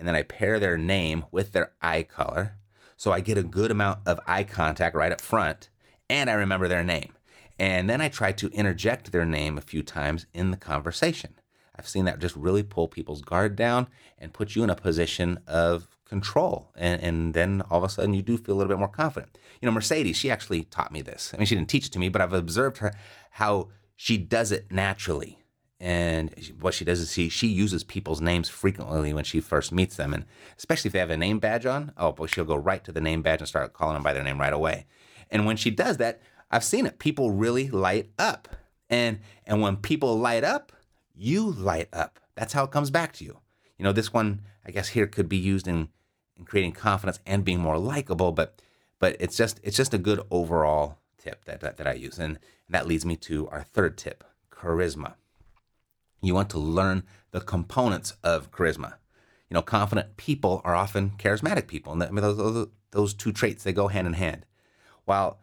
and 0.00 0.08
then 0.08 0.16
I 0.16 0.22
pair 0.22 0.58
their 0.58 0.78
name 0.78 1.26
with 1.30 1.52
their 1.52 1.72
eye 1.82 2.02
color. 2.02 2.56
So 2.96 3.12
I 3.12 3.20
get 3.20 3.36
a 3.36 3.42
good 3.42 3.70
amount 3.70 4.00
of 4.06 4.18
eye 4.26 4.44
contact 4.44 4.96
right 4.96 5.12
up 5.12 5.20
front 5.20 5.68
and 6.08 6.30
I 6.30 6.32
remember 6.32 6.68
their 6.68 6.82
name. 6.82 7.12
And 7.58 7.88
then 7.88 8.00
I 8.00 8.08
try 8.08 8.32
to 8.32 8.48
interject 8.48 9.12
their 9.12 9.26
name 9.26 9.58
a 9.58 9.60
few 9.62 9.82
times 9.82 10.24
in 10.32 10.50
the 10.50 10.56
conversation. 10.56 11.34
I've 11.76 11.86
seen 11.86 12.06
that 12.06 12.18
just 12.18 12.34
really 12.34 12.62
pull 12.62 12.88
people's 12.88 13.20
guard 13.20 13.56
down 13.56 13.88
and 14.18 14.32
put 14.32 14.56
you 14.56 14.64
in 14.64 14.70
a 14.70 14.74
position 14.74 15.38
of 15.46 15.86
control. 16.06 16.72
And, 16.76 17.02
and 17.02 17.34
then 17.34 17.62
all 17.70 17.78
of 17.78 17.84
a 17.84 17.90
sudden 17.90 18.14
you 18.14 18.22
do 18.22 18.38
feel 18.38 18.54
a 18.54 18.56
little 18.56 18.72
bit 18.72 18.78
more 18.78 18.88
confident. 18.88 19.36
You 19.60 19.66
know, 19.66 19.72
Mercedes, 19.72 20.16
she 20.16 20.30
actually 20.30 20.64
taught 20.64 20.92
me 20.92 21.02
this. 21.02 21.32
I 21.34 21.36
mean, 21.36 21.46
she 21.46 21.54
didn't 21.54 21.68
teach 21.68 21.86
it 21.86 21.92
to 21.92 21.98
me, 21.98 22.08
but 22.08 22.22
I've 22.22 22.32
observed 22.32 22.78
her 22.78 22.94
how 23.32 23.68
she 23.96 24.16
does 24.16 24.50
it 24.50 24.72
naturally 24.72 25.39
and 25.80 26.30
what 26.60 26.74
she 26.74 26.84
does 26.84 27.00
is 27.00 27.12
she 27.12 27.30
she 27.30 27.46
uses 27.46 27.84
people's 27.84 28.20
names 28.20 28.50
frequently 28.50 29.14
when 29.14 29.24
she 29.24 29.40
first 29.40 29.72
meets 29.72 29.96
them, 29.96 30.12
and 30.12 30.26
especially 30.58 30.88
if 30.88 30.92
they 30.92 30.98
have 30.98 31.10
a 31.10 31.16
name 31.16 31.38
badge 31.38 31.64
on. 31.64 31.92
Oh, 31.96 32.12
boy, 32.12 32.26
she'll 32.26 32.44
go 32.44 32.56
right 32.56 32.84
to 32.84 32.92
the 32.92 33.00
name 33.00 33.22
badge 33.22 33.40
and 33.40 33.48
start 33.48 33.72
calling 33.72 33.94
them 33.94 34.02
by 34.02 34.12
their 34.12 34.22
name 34.22 34.38
right 34.38 34.52
away. 34.52 34.86
And 35.30 35.46
when 35.46 35.56
she 35.56 35.70
does 35.70 35.96
that, 35.96 36.20
I've 36.50 36.64
seen 36.64 36.84
it. 36.84 36.98
People 36.98 37.30
really 37.30 37.70
light 37.70 38.10
up, 38.18 38.48
and 38.90 39.20
and 39.46 39.62
when 39.62 39.76
people 39.78 40.18
light 40.18 40.44
up, 40.44 40.72
you 41.14 41.50
light 41.50 41.88
up. 41.94 42.20
That's 42.34 42.52
how 42.52 42.64
it 42.64 42.70
comes 42.70 42.90
back 42.90 43.14
to 43.14 43.24
you. 43.24 43.38
You 43.78 43.84
know, 43.84 43.92
this 43.92 44.12
one 44.12 44.42
I 44.66 44.70
guess 44.70 44.88
here 44.88 45.06
could 45.06 45.28
be 45.28 45.38
used 45.38 45.66
in 45.66 45.88
in 46.36 46.44
creating 46.44 46.72
confidence 46.72 47.20
and 47.24 47.44
being 47.44 47.60
more 47.60 47.78
likable, 47.78 48.32
but 48.32 48.60
but 48.98 49.16
it's 49.18 49.36
just 49.36 49.60
it's 49.62 49.76
just 49.76 49.94
a 49.94 49.98
good 49.98 50.20
overall 50.30 50.98
tip 51.16 51.46
that 51.46 51.60
that, 51.60 51.78
that 51.78 51.86
I 51.86 51.94
use, 51.94 52.18
and, 52.18 52.38
and 52.66 52.74
that 52.74 52.86
leads 52.86 53.06
me 53.06 53.16
to 53.16 53.48
our 53.48 53.62
third 53.62 53.96
tip: 53.96 54.24
charisma. 54.52 55.14
You 56.22 56.34
want 56.34 56.50
to 56.50 56.58
learn 56.58 57.04
the 57.30 57.40
components 57.40 58.14
of 58.22 58.50
charisma. 58.50 58.94
You 59.48 59.54
know, 59.54 59.62
confident 59.62 60.16
people 60.16 60.60
are 60.64 60.74
often 60.74 61.12
charismatic 61.18 61.66
people, 61.66 61.92
and 61.92 62.02
I 62.02 62.10
mean, 62.10 62.22
those, 62.22 62.68
those 62.92 63.14
two 63.14 63.32
traits 63.32 63.64
they 63.64 63.72
go 63.72 63.88
hand 63.88 64.06
in 64.06 64.12
hand. 64.14 64.46
While 65.04 65.40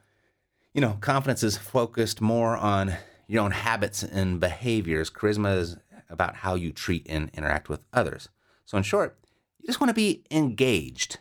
you 0.78 0.82
know, 0.82 0.98
confidence 1.02 1.42
is 1.42 1.58
focused 1.58 2.22
more 2.22 2.56
on 2.56 2.94
your 3.28 3.44
own 3.44 3.50
habits 3.50 4.04
and 4.04 4.40
behaviors. 4.40 5.10
Charisma 5.10 5.58
is 5.58 5.78
about 6.08 6.36
how 6.36 6.54
you 6.54 6.72
treat 6.72 7.04
and 7.10 7.32
interact 7.34 7.68
with 7.68 7.80
others. 7.92 8.30
So, 8.64 8.78
in 8.78 8.84
short, 8.84 9.18
you 9.60 9.66
just 9.66 9.82
want 9.82 9.90
to 9.90 9.96
be 9.96 10.24
engaged. 10.30 11.18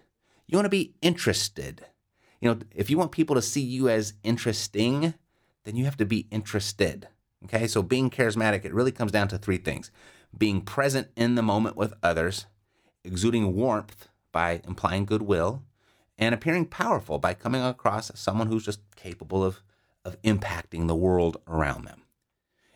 You 0.47 0.59
want 0.59 0.67
to 0.67 0.71
be 0.71 0.95
interested. 1.01 1.87
You 2.39 2.51
know, 2.51 2.59
if 2.75 2.91
you 2.91 2.99
want 2.99 3.13
people 3.13 3.35
to 3.35 3.41
see 3.41 3.63
you 3.63 3.89
as 3.89 4.13
interesting, 4.23 5.15
then 5.65 5.75
you 5.75 5.87
have 5.87 5.97
to 5.97 6.05
be 6.05 6.27
interested. 6.31 7.09
Okay, 7.45 7.67
so 7.67 7.83
being 7.83 8.11
charismatic, 8.11 8.65
it 8.65 8.75
really 8.75 8.93
comes 8.93 9.13
down 9.13 9.29
to 9.29 9.39
three 9.39 9.59
things 9.59 9.91
being 10.37 10.61
present 10.61 11.09
in 11.17 11.35
the 11.35 11.43
moment 11.43 11.77
with 11.77 11.95
others, 12.03 12.47
exuding 13.05 13.55
warmth 13.55 14.09
by 14.33 14.61
implying 14.67 15.07
goodwill, 15.07 15.63
and 16.19 16.35
appearing 16.35 16.67
powerful 16.67 17.19
by 17.19 17.35
coming 17.35 17.63
across 17.63 18.11
as 18.11 18.19
someone 18.19 18.49
who's 18.49 18.65
just 18.65 18.81
capable 18.97 19.45
of, 19.45 19.63
of 20.05 20.21
impacting 20.23 20.89
the 20.89 20.95
world 20.95 21.39
around 21.47 21.85
them. 21.85 22.03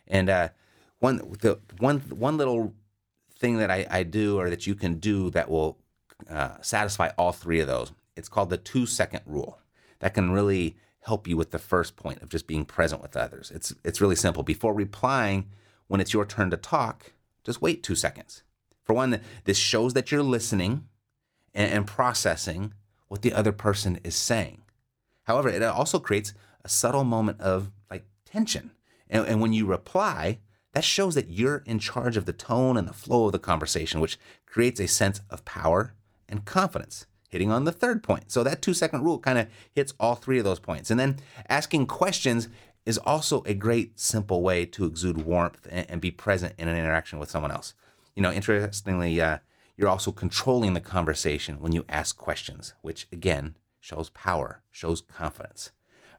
And 0.07 0.29
uh, 0.29 0.49
one, 0.99 1.17
the, 1.41 1.59
one, 1.79 1.99
one 1.99 2.37
little 2.37 2.73
thing 3.37 3.57
that 3.57 3.71
I, 3.71 3.85
I 3.89 4.03
do 4.03 4.39
or 4.39 4.49
that 4.49 4.67
you 4.67 4.75
can 4.75 4.95
do 4.95 5.29
that 5.31 5.49
will 5.49 5.77
uh, 6.29 6.55
satisfy 6.61 7.09
all 7.17 7.31
three 7.31 7.59
of 7.59 7.67
those, 7.67 7.91
it's 8.15 8.29
called 8.29 8.49
the 8.49 8.57
two 8.57 8.85
second 8.85 9.21
rule. 9.25 9.59
That 9.99 10.13
can 10.13 10.31
really 10.31 10.77
help 11.01 11.27
you 11.27 11.35
with 11.35 11.51
the 11.51 11.59
first 11.59 11.95
point 11.95 12.21
of 12.21 12.29
just 12.29 12.47
being 12.47 12.65
present 12.65 13.01
with 13.01 13.17
others. 13.17 13.51
It's 13.53 13.73
it's 13.83 14.01
really 14.01 14.15
simple. 14.15 14.43
Before 14.43 14.73
replying, 14.73 15.49
when 15.87 16.01
it's 16.01 16.13
your 16.13 16.25
turn 16.25 16.49
to 16.51 16.57
talk, 16.57 17.13
just 17.43 17.61
wait 17.61 17.83
two 17.83 17.95
seconds. 17.95 18.43
For 18.83 18.93
one, 18.93 19.19
this 19.45 19.57
shows 19.57 19.93
that 19.93 20.11
you're 20.11 20.23
listening 20.23 20.87
and, 21.53 21.71
and 21.71 21.87
processing 21.87 22.73
what 23.07 23.21
the 23.21 23.33
other 23.33 23.51
person 23.51 23.99
is 24.03 24.15
saying. 24.15 24.61
However, 25.23 25.49
it 25.49 25.61
also 25.63 25.99
creates 25.99 26.33
a 26.63 26.69
subtle 26.69 27.03
moment 27.03 27.41
of 27.41 27.71
like 27.89 28.05
tension. 28.25 28.71
And, 29.09 29.25
and 29.27 29.41
when 29.41 29.53
you 29.53 29.65
reply, 29.65 30.39
that 30.73 30.83
shows 30.83 31.15
that 31.15 31.29
you're 31.29 31.63
in 31.65 31.79
charge 31.79 32.15
of 32.15 32.25
the 32.25 32.33
tone 32.33 32.77
and 32.77 32.87
the 32.87 32.93
flow 32.93 33.25
of 33.25 33.31
the 33.31 33.39
conversation, 33.39 33.99
which 33.99 34.17
creates 34.45 34.79
a 34.79 34.87
sense 34.87 35.21
of 35.29 35.45
power 35.45 35.93
and 36.29 36.45
confidence 36.45 37.05
hitting 37.31 37.51
on 37.51 37.63
the 37.63 37.71
third 37.71 38.03
point. 38.03 38.31
So 38.31 38.43
that 38.43 38.61
two 38.61 38.73
second 38.73 39.03
rule 39.03 39.17
kind 39.17 39.39
of 39.39 39.47
hits 39.73 39.93
all 39.99 40.15
three 40.15 40.37
of 40.37 40.43
those 40.43 40.59
points. 40.59 40.91
And 40.91 40.99
then 40.99 41.17
asking 41.49 41.87
questions 41.87 42.49
is 42.85 42.97
also 42.99 43.41
a 43.45 43.53
great 43.53 43.99
simple 43.99 44.41
way 44.41 44.65
to 44.65 44.85
exude 44.85 45.25
warmth 45.25 45.67
and, 45.71 45.89
and 45.89 46.01
be 46.01 46.11
present 46.11 46.53
in 46.57 46.67
an 46.67 46.77
interaction 46.77 47.19
with 47.19 47.29
someone 47.31 47.51
else. 47.51 47.73
You 48.15 48.21
know, 48.21 48.31
interestingly, 48.31 49.19
uh, 49.19 49.37
you're 49.77 49.89
also 49.89 50.11
controlling 50.11 50.73
the 50.73 50.81
conversation 50.81 51.59
when 51.59 51.71
you 51.71 51.85
ask 51.87 52.17
questions, 52.17 52.73
which 52.81 53.07
again 53.11 53.55
shows 53.79 54.09
power, 54.09 54.61
shows 54.69 55.01
confidence. 55.01 55.71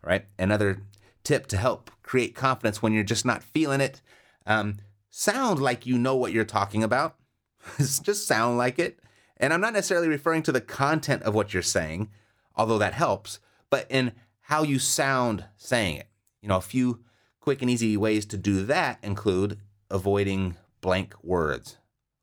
Right. 0.03 0.27
Another 0.39 0.83
tip 1.23 1.47
to 1.49 1.57
help 1.57 1.91
create 2.03 2.35
confidence 2.35 2.83
when 2.83 2.93
you're 2.93 3.05
just 3.05 3.25
not 3.25 3.45
feeling 3.45 3.81
it 3.81 4.01
um, 4.47 4.79
sound 5.11 5.61
like 5.61 5.87
you 5.87 5.99
know 5.99 6.17
what 6.17 6.33
you're 6.33 6.45
talking 6.45 6.83
about. 6.83 7.17
just 7.79 8.27
sound 8.27 8.59
like 8.59 8.79
it. 8.79 8.99
And 9.43 9.53
I'm 9.53 9.61
not 9.61 9.73
necessarily 9.73 10.07
referring 10.07 10.45
to 10.45 10.53
the 10.53 10.61
content 10.61 11.25
of 11.25 11.35
what 11.35 11.53
you're 11.53 11.65
saying, 11.65 12.09
although 12.55 12.79
that 12.79 12.95
helps, 12.95 13.41
but 13.71 13.87
in 13.91 14.13
how 14.43 14.63
you 14.63 14.79
sound 14.79 15.47
saying 15.57 15.97
it. 15.97 16.07
You 16.41 16.49
know, 16.49 16.59
a 16.59 16.63
few 16.63 17.01
quick 17.41 17.61
and 17.61 17.71
easy 17.71 17.97
ways 17.97 18.25
to 18.27 18.37
do 18.37 18.65
that 18.67 19.01
include 19.03 19.59
avoiding 19.91 20.57
blank 20.81 21.15
words 21.23 21.77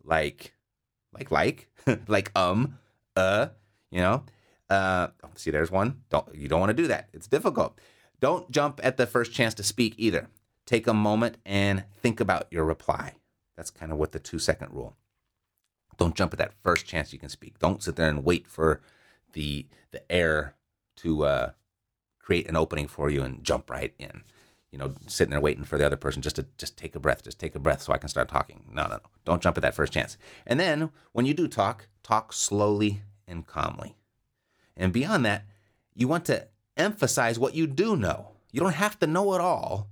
like 0.03 0.53
like 1.13 1.29
like 1.29 1.69
like 2.07 2.31
um 2.37 2.79
uh 3.17 3.47
you 3.91 3.99
know? 3.99 4.23
Uh 4.69 5.09
see 5.35 5.51
there's 5.51 5.71
one. 5.71 6.01
Don't 6.09 6.33
you 6.33 6.47
don't 6.47 6.61
want 6.61 6.69
to 6.69 6.73
do 6.73 6.87
that. 6.87 7.09
It's 7.11 7.27
difficult. 7.27 7.77
Don't 8.21 8.49
jump 8.49 8.79
at 8.81 8.95
the 8.95 9.05
first 9.05 9.33
chance 9.33 9.53
to 9.55 9.63
speak 9.63 9.93
either. 9.97 10.29
Take 10.65 10.87
a 10.87 10.93
moment 10.93 11.37
and 11.45 11.83
think 12.01 12.21
about 12.21 12.47
your 12.49 12.63
reply. 12.63 13.15
That's 13.57 13.71
kind 13.71 13.91
of 13.91 13.97
what 13.97 14.13
the 14.13 14.19
two 14.19 14.39
second 14.39 14.71
rule 14.71 14.95
don't 15.99 16.15
jump 16.15 16.33
at 16.33 16.39
that 16.39 16.53
first 16.63 16.85
chance 16.85 17.13
you 17.13 17.19
can 17.19 17.29
speak. 17.29 17.59
Don't 17.59 17.83
sit 17.83 17.95
there 17.97 18.09
and 18.09 18.25
wait 18.25 18.47
for 18.47 18.81
the 19.33 19.67
the 19.91 20.11
air 20.11 20.55
to 20.97 21.25
uh, 21.25 21.51
create 22.19 22.47
an 22.47 22.55
opening 22.55 22.87
for 22.87 23.09
you 23.09 23.21
and 23.21 23.43
jump 23.43 23.69
right 23.69 23.93
in. 23.99 24.23
You 24.71 24.77
know, 24.77 24.93
sitting 25.07 25.31
there 25.31 25.41
waiting 25.41 25.63
for 25.63 25.77
the 25.77 25.85
other 25.85 25.97
person 25.97 26.21
just 26.21 26.35
to 26.37 26.45
just 26.57 26.77
take 26.77 26.95
a 26.95 26.99
breath, 26.99 27.23
just 27.23 27.39
take 27.39 27.55
a 27.55 27.59
breath 27.59 27.81
so 27.81 27.91
I 27.91 27.97
can 27.97 28.09
start 28.09 28.29
talking. 28.29 28.65
No, 28.71 28.83
no, 28.83 28.95
no. 28.95 28.99
Don't 29.25 29.41
jump 29.41 29.57
at 29.57 29.61
that 29.63 29.73
first 29.73 29.93
chance. 29.93 30.17
And 30.45 30.59
then 30.59 30.91
when 31.11 31.25
you 31.25 31.33
do 31.33 31.47
talk, 31.47 31.87
talk 32.03 32.33
slowly 32.33 33.01
and 33.27 33.45
calmly. 33.47 33.95
And 34.77 34.93
beyond 34.93 35.25
that, 35.25 35.45
you 35.95 36.07
want 36.07 36.25
to 36.25 36.47
emphasize 36.77 37.39
what 37.39 37.55
you 37.55 37.67
do 37.67 37.95
know. 37.95 38.29
You 38.51 38.61
don't 38.61 38.73
have 38.75 38.97
to 38.99 39.07
know 39.07 39.33
it 39.33 39.41
all 39.41 39.89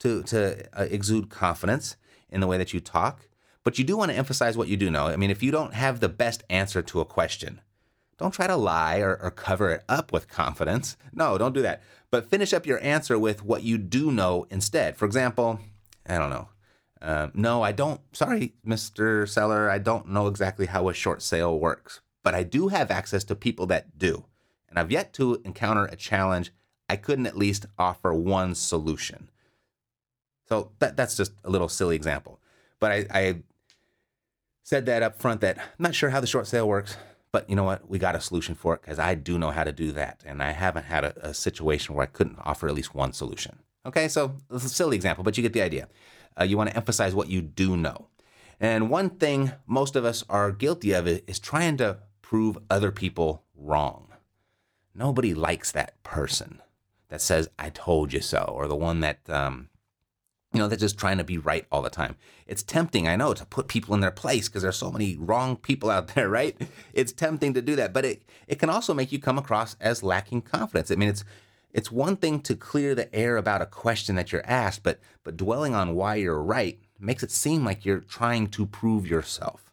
to 0.00 0.22
to 0.24 0.66
uh, 0.78 0.86
exude 0.90 1.30
confidence 1.30 1.96
in 2.30 2.40
the 2.40 2.46
way 2.46 2.58
that 2.58 2.72
you 2.72 2.80
talk. 2.80 3.28
But 3.68 3.78
you 3.78 3.84
do 3.84 3.98
want 3.98 4.10
to 4.10 4.16
emphasize 4.16 4.56
what 4.56 4.68
you 4.68 4.78
do 4.78 4.90
know. 4.90 5.08
I 5.08 5.16
mean, 5.16 5.30
if 5.30 5.42
you 5.42 5.50
don't 5.50 5.74
have 5.74 6.00
the 6.00 6.08
best 6.08 6.42
answer 6.48 6.80
to 6.80 7.00
a 7.00 7.04
question, 7.04 7.60
don't 8.16 8.32
try 8.32 8.46
to 8.46 8.56
lie 8.56 9.00
or, 9.00 9.14
or, 9.22 9.30
cover 9.30 9.70
it 9.72 9.84
up 9.90 10.10
with 10.10 10.26
confidence. 10.26 10.96
No, 11.12 11.36
don't 11.36 11.52
do 11.52 11.60
that. 11.60 11.82
But 12.10 12.30
finish 12.30 12.54
up 12.54 12.64
your 12.64 12.82
answer 12.82 13.18
with 13.18 13.44
what 13.44 13.64
you 13.64 13.76
do 13.76 14.10
know 14.10 14.46
instead. 14.48 14.96
For 14.96 15.04
example, 15.04 15.60
I 16.06 16.16
don't 16.16 16.30
know. 16.30 16.48
Uh, 17.02 17.28
no, 17.34 17.60
I 17.62 17.72
don't. 17.72 18.00
Sorry, 18.16 18.54
Mr. 18.66 19.28
Seller, 19.28 19.68
I 19.68 19.76
don't 19.76 20.08
know 20.08 20.28
exactly 20.28 20.64
how 20.64 20.88
a 20.88 20.94
short 20.94 21.20
sale 21.20 21.58
works, 21.58 22.00
but 22.24 22.34
I 22.34 22.44
do 22.44 22.68
have 22.68 22.90
access 22.90 23.22
to 23.24 23.34
people 23.34 23.66
that 23.66 23.98
do. 23.98 24.24
And 24.70 24.78
I've 24.78 24.90
yet 24.90 25.12
to 25.12 25.42
encounter 25.44 25.84
a 25.84 25.94
challenge 25.94 26.52
I 26.88 26.96
couldn't 26.96 27.26
at 27.26 27.36
least 27.36 27.66
offer 27.78 28.14
one 28.14 28.54
solution. 28.54 29.28
So 30.48 30.70
that, 30.78 30.96
that's 30.96 31.18
just 31.18 31.32
a 31.44 31.50
little 31.50 31.68
silly 31.68 31.96
example. 31.96 32.40
But 32.80 32.92
I, 32.92 33.06
I 33.10 33.42
said 34.68 34.84
that 34.84 35.02
up 35.02 35.18
front 35.18 35.40
that 35.40 35.56
I'm 35.56 35.64
not 35.78 35.94
sure 35.94 36.10
how 36.10 36.20
the 36.20 36.26
short 36.26 36.46
sale 36.46 36.68
works, 36.68 36.98
but 37.32 37.48
you 37.48 37.56
know 37.56 37.64
what? 37.64 37.88
We 37.88 37.98
got 37.98 38.14
a 38.14 38.20
solution 38.20 38.54
for 38.54 38.74
it 38.74 38.82
because 38.82 38.98
I 38.98 39.14
do 39.14 39.38
know 39.38 39.50
how 39.50 39.64
to 39.64 39.72
do 39.72 39.92
that. 39.92 40.22
And 40.26 40.42
I 40.42 40.50
haven't 40.50 40.84
had 40.84 41.04
a, 41.04 41.28
a, 41.28 41.32
situation 41.32 41.94
where 41.94 42.02
I 42.02 42.06
couldn't 42.06 42.38
offer 42.44 42.68
at 42.68 42.74
least 42.74 42.94
one 42.94 43.14
solution. 43.14 43.60
Okay, 43.86 44.08
so 44.08 44.36
it's 44.52 44.66
a 44.66 44.68
silly 44.68 44.94
example, 44.94 45.24
but 45.24 45.38
you 45.38 45.42
get 45.42 45.54
the 45.54 45.62
idea. 45.62 45.88
Uh, 46.38 46.44
you 46.44 46.58
want 46.58 46.68
to 46.68 46.76
emphasize 46.76 47.14
what 47.14 47.30
you 47.30 47.40
do 47.40 47.78
know. 47.78 48.08
And 48.60 48.90
one 48.90 49.08
thing 49.08 49.52
most 49.66 49.96
of 49.96 50.04
us 50.04 50.22
are 50.28 50.52
guilty 50.52 50.92
of 50.92 51.08
is 51.08 51.38
trying 51.38 51.78
to 51.78 52.00
prove 52.20 52.58
other 52.68 52.92
people 52.92 53.44
wrong. 53.56 54.08
Nobody 54.94 55.32
likes 55.32 55.72
that 55.72 56.02
person 56.02 56.60
that 57.08 57.22
says, 57.22 57.48
I 57.58 57.70
told 57.70 58.12
you 58.12 58.20
so, 58.20 58.52
or 58.54 58.68
the 58.68 58.76
one 58.76 59.00
that 59.00 59.20
um, 59.30 59.70
you 60.58 60.64
know, 60.64 60.68
they're 60.68 60.76
just 60.76 60.98
trying 60.98 61.18
to 61.18 61.24
be 61.24 61.38
right 61.38 61.66
all 61.70 61.82
the 61.82 61.88
time. 61.88 62.16
It's 62.48 62.64
tempting, 62.64 63.06
I 63.06 63.14
know, 63.14 63.32
to 63.32 63.46
put 63.46 63.68
people 63.68 63.94
in 63.94 64.00
their 64.00 64.10
place 64.10 64.48
because 64.48 64.62
there's 64.62 64.76
so 64.76 64.90
many 64.90 65.16
wrong 65.16 65.54
people 65.54 65.88
out 65.88 66.08
there, 66.14 66.28
right? 66.28 66.60
It's 66.92 67.12
tempting 67.12 67.54
to 67.54 67.62
do 67.62 67.76
that, 67.76 67.92
but 67.92 68.04
it 68.04 68.22
it 68.48 68.58
can 68.58 68.68
also 68.68 68.92
make 68.92 69.12
you 69.12 69.20
come 69.20 69.38
across 69.38 69.76
as 69.80 70.02
lacking 70.02 70.42
confidence. 70.42 70.90
I 70.90 70.96
mean, 70.96 71.10
it's 71.10 71.24
it's 71.70 71.92
one 71.92 72.16
thing 72.16 72.40
to 72.40 72.56
clear 72.56 72.96
the 72.96 73.14
air 73.14 73.36
about 73.36 73.62
a 73.62 73.66
question 73.66 74.16
that 74.16 74.32
you're 74.32 74.46
asked, 74.46 74.82
but 74.82 74.98
but 75.22 75.36
dwelling 75.36 75.76
on 75.76 75.94
why 75.94 76.16
you're 76.16 76.42
right 76.42 76.80
makes 76.98 77.22
it 77.22 77.30
seem 77.30 77.64
like 77.64 77.84
you're 77.84 78.00
trying 78.00 78.48
to 78.48 78.66
prove 78.66 79.06
yourself. 79.06 79.70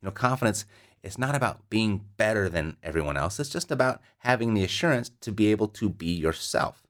You 0.00 0.06
know, 0.06 0.12
confidence 0.12 0.66
it's 1.02 1.18
not 1.18 1.34
about 1.34 1.68
being 1.70 2.04
better 2.16 2.48
than 2.48 2.76
everyone 2.82 3.16
else. 3.16 3.40
It's 3.40 3.48
just 3.48 3.70
about 3.70 4.00
having 4.18 4.54
the 4.54 4.64
assurance 4.64 5.10
to 5.20 5.32
be 5.32 5.50
able 5.50 5.68
to 5.68 5.88
be 5.88 6.12
yourself. 6.12 6.82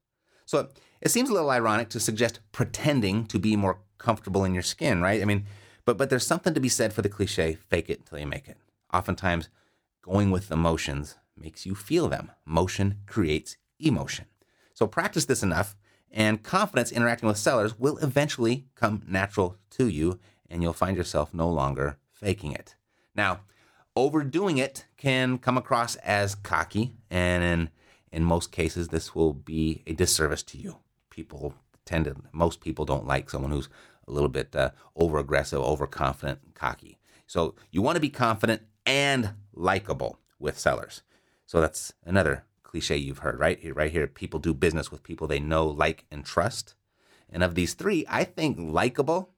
So 0.45 0.69
it 1.01 1.11
seems 1.11 1.31
a 1.31 1.33
little 1.33 1.51
ironic 1.51 1.89
to 1.91 2.01
suggest 2.01 2.41
pretending 2.53 3.27
to 3.27 3.39
be 3.39 3.57
more 3.57 3.79
comfortable 3.99 4.45
in 4.45 4.55
your 4.55 4.63
skin, 4.63 5.01
right? 5.01 5.23
I 5.23 5.25
mean, 5.25 5.47
but 5.85 5.97
but 5.97 6.11
there's 6.11 6.27
something 6.27 6.55
to 6.55 6.61
be 6.61 6.69
said 6.69 6.93
for 6.93 7.03
the 7.03 7.09
cliche, 7.09 7.55
fake 7.55 7.91
it 7.91 8.01
until 8.01 8.19
you 8.19 8.27
make 8.27 8.49
it. 8.49 8.57
Oftentimes, 8.93 9.49
going 10.03 10.31
with 10.31 10.51
emotions 10.51 11.17
makes 11.37 11.67
you 11.67 11.75
feel 11.75 12.09
them. 12.09 12.31
Motion 12.45 12.99
creates 13.07 13.57
emotion. 13.79 14.27
So 14.75 14.87
practice 14.87 15.25
this 15.25 15.43
enough, 15.43 15.77
and 16.11 16.43
confidence 16.43 16.93
interacting 16.93 17.29
with 17.29 17.39
sellers 17.39 17.79
will 17.79 17.99
eventually 17.99 18.67
come 18.75 19.03
natural 19.07 19.57
to 19.71 19.89
you, 19.89 20.19
and 20.49 20.63
you'll 20.63 20.73
find 20.73 20.97
yourself 20.97 21.35
no 21.35 21.49
longer 21.49 21.99
faking 22.13 22.53
it. 22.53 22.75
Now, 23.15 23.41
overdoing 23.97 24.59
it 24.59 24.87
can 24.97 25.39
come 25.39 25.59
across 25.59 25.97
as 25.97 26.35
cocky, 26.35 26.95
and 27.11 27.43
in, 27.43 27.71
in 28.13 28.25
most 28.25 28.53
cases, 28.53 28.89
this 28.89 29.15
will 29.15 29.33
be 29.33 29.83
a 29.87 29.93
disservice 29.93 30.43
to 30.45 30.59
you. 30.59 30.77
People 31.19 31.55
tend 31.85 32.05
to, 32.05 32.15
most 32.33 32.61
people 32.61 32.85
don't 32.85 33.05
like 33.05 33.29
someone 33.29 33.51
who's 33.51 33.69
a 34.07 34.13
little 34.13 34.29
bit 34.29 34.55
uh, 34.55 34.71
over 34.95 35.19
aggressive, 35.19 35.59
overconfident, 35.59 36.55
cocky. 36.55 36.97
So 37.27 37.57
you 37.73 37.83
want 37.83 37.97
to 37.97 38.01
be 38.01 38.09
confident 38.09 38.63
and 38.87 39.35
likable 39.53 40.21
with 40.39 40.61
sellers. 40.61 41.03
So 41.45 41.61
that's 41.61 41.93
another 42.07 42.45
cliche 42.63 42.97
you've 42.97 43.19
heard, 43.19 43.41
right? 43.41 43.59
Right 43.75 43.91
here, 43.91 44.07
people 44.07 44.39
do 44.39 44.55
business 44.55 44.93
with 44.93 45.03
people 45.03 45.27
they 45.27 45.41
know, 45.41 45.67
like, 45.67 46.05
and 46.13 46.25
trust. 46.25 46.77
And 47.29 47.43
of 47.43 47.57
these 47.57 47.75
three, 47.75 48.05
I 48.09 48.23
think 48.23 48.57
likable 48.61 49.31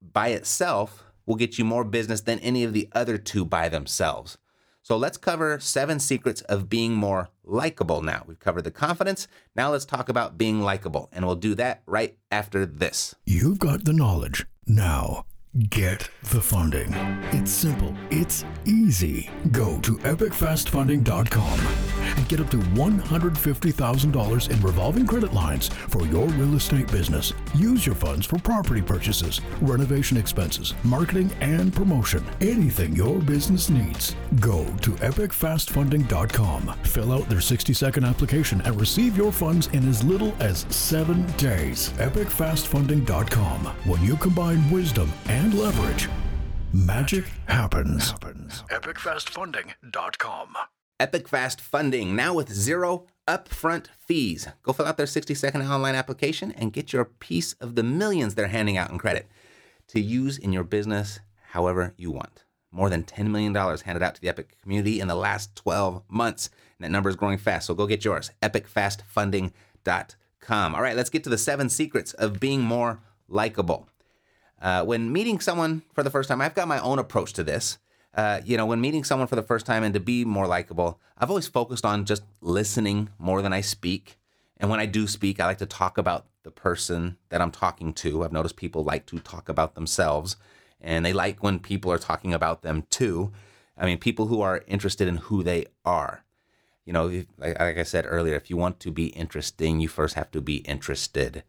by 0.00 0.28
itself 0.28 1.04
will 1.26 1.34
get 1.34 1.58
you 1.58 1.64
more 1.64 1.84
business 1.84 2.20
than 2.20 2.38
any 2.38 2.62
of 2.62 2.72
the 2.72 2.88
other 2.92 3.18
two 3.18 3.44
by 3.44 3.68
themselves. 3.68 4.38
So 4.82 4.96
let's 4.96 5.18
cover 5.18 5.58
seven 5.58 5.98
secrets 5.98 6.42
of 6.42 6.68
being 6.68 6.94
more 6.94 7.30
likable 7.44 8.02
now. 8.02 8.24
We've 8.26 8.38
covered 8.38 8.64
the 8.64 8.70
confidence. 8.70 9.28
Now 9.54 9.70
let's 9.70 9.84
talk 9.84 10.08
about 10.08 10.38
being 10.38 10.62
likable. 10.62 11.08
And 11.12 11.26
we'll 11.26 11.36
do 11.36 11.54
that 11.56 11.82
right 11.86 12.16
after 12.30 12.64
this. 12.66 13.14
You've 13.26 13.58
got 13.58 13.84
the 13.84 13.92
knowledge. 13.92 14.46
Now, 14.66 15.26
get 15.68 16.08
the 16.30 16.40
funding. 16.40 16.92
It's 17.32 17.50
simple, 17.50 17.94
it's 18.10 18.44
easy. 18.64 19.30
Go 19.50 19.80
to 19.80 19.98
epicfastfunding.com 19.98 21.91
and 22.16 22.28
get 22.28 22.40
up 22.40 22.50
to 22.50 22.58
$150,000 22.58 24.50
in 24.50 24.60
revolving 24.60 25.06
credit 25.06 25.32
lines 25.32 25.68
for 25.68 26.06
your 26.06 26.26
real 26.28 26.54
estate 26.54 26.90
business. 26.90 27.32
Use 27.54 27.86
your 27.86 27.94
funds 27.94 28.26
for 28.26 28.38
property 28.38 28.82
purchases, 28.82 29.40
renovation 29.60 30.16
expenses, 30.16 30.74
marketing, 30.84 31.30
and 31.40 31.72
promotion. 31.72 32.24
Anything 32.40 32.94
your 32.94 33.18
business 33.18 33.70
needs. 33.70 34.14
Go 34.40 34.64
to 34.78 34.90
epicfastfunding.com, 34.92 36.74
fill 36.84 37.12
out 37.12 37.28
their 37.28 37.40
60 37.40 37.72
second 37.72 38.04
application, 38.04 38.60
and 38.62 38.80
receive 38.80 39.16
your 39.16 39.32
funds 39.32 39.68
in 39.68 39.88
as 39.88 40.02
little 40.04 40.34
as 40.40 40.66
seven 40.68 41.26
days. 41.36 41.90
Epicfastfunding.com. 41.98 43.66
When 43.84 44.02
you 44.02 44.16
combine 44.16 44.70
wisdom 44.70 45.12
and 45.28 45.54
leverage, 45.54 46.08
magic 46.72 47.24
happens. 47.46 48.10
happens. 48.10 48.64
EpicFastFunding.com. 48.70 50.56
Epic 51.02 51.26
Fast 51.26 51.60
Funding, 51.60 52.14
now 52.14 52.32
with 52.32 52.52
zero 52.52 53.06
upfront 53.26 53.88
fees. 53.98 54.46
Go 54.62 54.72
fill 54.72 54.86
out 54.86 54.96
their 54.96 55.08
60 55.08 55.34
second 55.34 55.62
online 55.62 55.96
application 55.96 56.52
and 56.52 56.72
get 56.72 56.92
your 56.92 57.04
piece 57.04 57.54
of 57.54 57.74
the 57.74 57.82
millions 57.82 58.36
they're 58.36 58.46
handing 58.46 58.76
out 58.76 58.92
in 58.92 58.98
credit 58.98 59.26
to 59.88 60.00
use 60.00 60.38
in 60.38 60.52
your 60.52 60.62
business 60.62 61.18
however 61.48 61.92
you 61.96 62.12
want. 62.12 62.44
More 62.70 62.88
than 62.88 63.02
$10 63.02 63.30
million 63.30 63.52
handed 63.52 64.00
out 64.00 64.14
to 64.14 64.20
the 64.20 64.28
Epic 64.28 64.56
community 64.62 65.00
in 65.00 65.08
the 65.08 65.16
last 65.16 65.56
12 65.56 66.04
months. 66.08 66.50
And 66.78 66.84
that 66.84 66.92
number 66.92 67.10
is 67.10 67.16
growing 67.16 67.38
fast, 67.38 67.66
so 67.66 67.74
go 67.74 67.88
get 67.88 68.04
yours. 68.04 68.30
EpicFastFunding.com. 68.40 70.74
All 70.76 70.82
right, 70.82 70.94
let's 70.94 71.10
get 71.10 71.24
to 71.24 71.30
the 71.30 71.36
seven 71.36 71.68
secrets 71.68 72.12
of 72.12 72.38
being 72.38 72.60
more 72.60 73.00
likable. 73.28 73.88
Uh, 74.60 74.84
when 74.84 75.12
meeting 75.12 75.40
someone 75.40 75.82
for 75.94 76.04
the 76.04 76.10
first 76.10 76.28
time, 76.28 76.40
I've 76.40 76.54
got 76.54 76.68
my 76.68 76.78
own 76.78 77.00
approach 77.00 77.32
to 77.32 77.42
this 77.42 77.78
uh, 78.14 78.40
you 78.44 78.56
know, 78.56 78.66
when 78.66 78.80
meeting 78.80 79.04
someone 79.04 79.28
for 79.28 79.36
the 79.36 79.42
first 79.42 79.64
time 79.64 79.82
and 79.82 79.94
to 79.94 80.00
be 80.00 80.24
more 80.24 80.46
likable, 80.46 81.00
I've 81.16 81.30
always 81.30 81.48
focused 81.48 81.84
on 81.84 82.04
just 82.04 82.22
listening 82.40 83.08
more 83.18 83.42
than 83.42 83.52
I 83.52 83.60
speak. 83.62 84.18
And 84.58 84.70
when 84.70 84.80
I 84.80 84.86
do 84.86 85.06
speak, 85.06 85.40
I 85.40 85.46
like 85.46 85.58
to 85.58 85.66
talk 85.66 85.98
about 85.98 86.26
the 86.42 86.50
person 86.50 87.16
that 87.30 87.40
I'm 87.40 87.50
talking 87.50 87.92
to. 87.94 88.24
I've 88.24 88.32
noticed 88.32 88.56
people 88.56 88.84
like 88.84 89.06
to 89.06 89.18
talk 89.18 89.48
about 89.48 89.74
themselves 89.74 90.36
and 90.82 91.06
they 91.06 91.12
like 91.12 91.42
when 91.42 91.60
people 91.60 91.90
are 91.92 91.98
talking 91.98 92.34
about 92.34 92.62
them 92.62 92.84
too. 92.90 93.32
I 93.78 93.86
mean, 93.86 93.98
people 93.98 94.26
who 94.26 94.42
are 94.42 94.64
interested 94.66 95.08
in 95.08 95.16
who 95.16 95.42
they 95.42 95.66
are. 95.84 96.24
You 96.84 96.92
know, 96.92 97.06
like, 97.38 97.58
like 97.58 97.78
I 97.78 97.84
said 97.84 98.04
earlier, 98.08 98.34
if 98.34 98.50
you 98.50 98.56
want 98.56 98.80
to 98.80 98.90
be 98.90 99.06
interesting, 99.06 99.80
you 99.80 99.88
first 99.88 100.14
have 100.14 100.30
to 100.32 100.40
be 100.40 100.56
interested. 100.56 101.44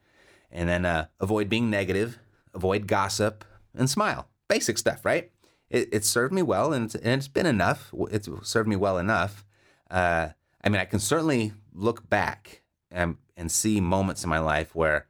And 0.52 0.70
then 0.70 0.86
uh, 0.86 1.08
avoid 1.20 1.50
being 1.50 1.72
negative, 1.72 2.20
avoid 2.54 2.88
gossip, 2.88 3.44
and 3.76 3.90
smile. 3.90 4.28
Basic 4.48 4.78
stuff, 4.78 5.04
right? 5.04 5.32
It, 5.74 5.90
it 5.92 6.06
served 6.06 6.32
me 6.32 6.44
well, 6.44 6.72
and 6.72 6.86
it's, 6.86 6.96
and 6.96 7.20
it's 7.20 7.28
been 7.28 7.48
enough. 7.48 7.94
It's 8.12 8.30
served 8.44 8.70
me 8.70 8.76
well 8.76 8.98
enough. 8.98 9.44
Uh, 9.90 10.30
I 10.64 10.70
mean, 10.70 10.80
I 10.80 10.86
can 10.86 11.00
certainly 11.00 11.52
look 11.74 12.08
back 12.10 12.62
and, 12.92 13.18
and 13.36 13.52
see 13.52 13.82
moments 13.82 14.24
in 14.24 14.30
my 14.30 14.40
life 14.40 14.76
where 14.76 15.08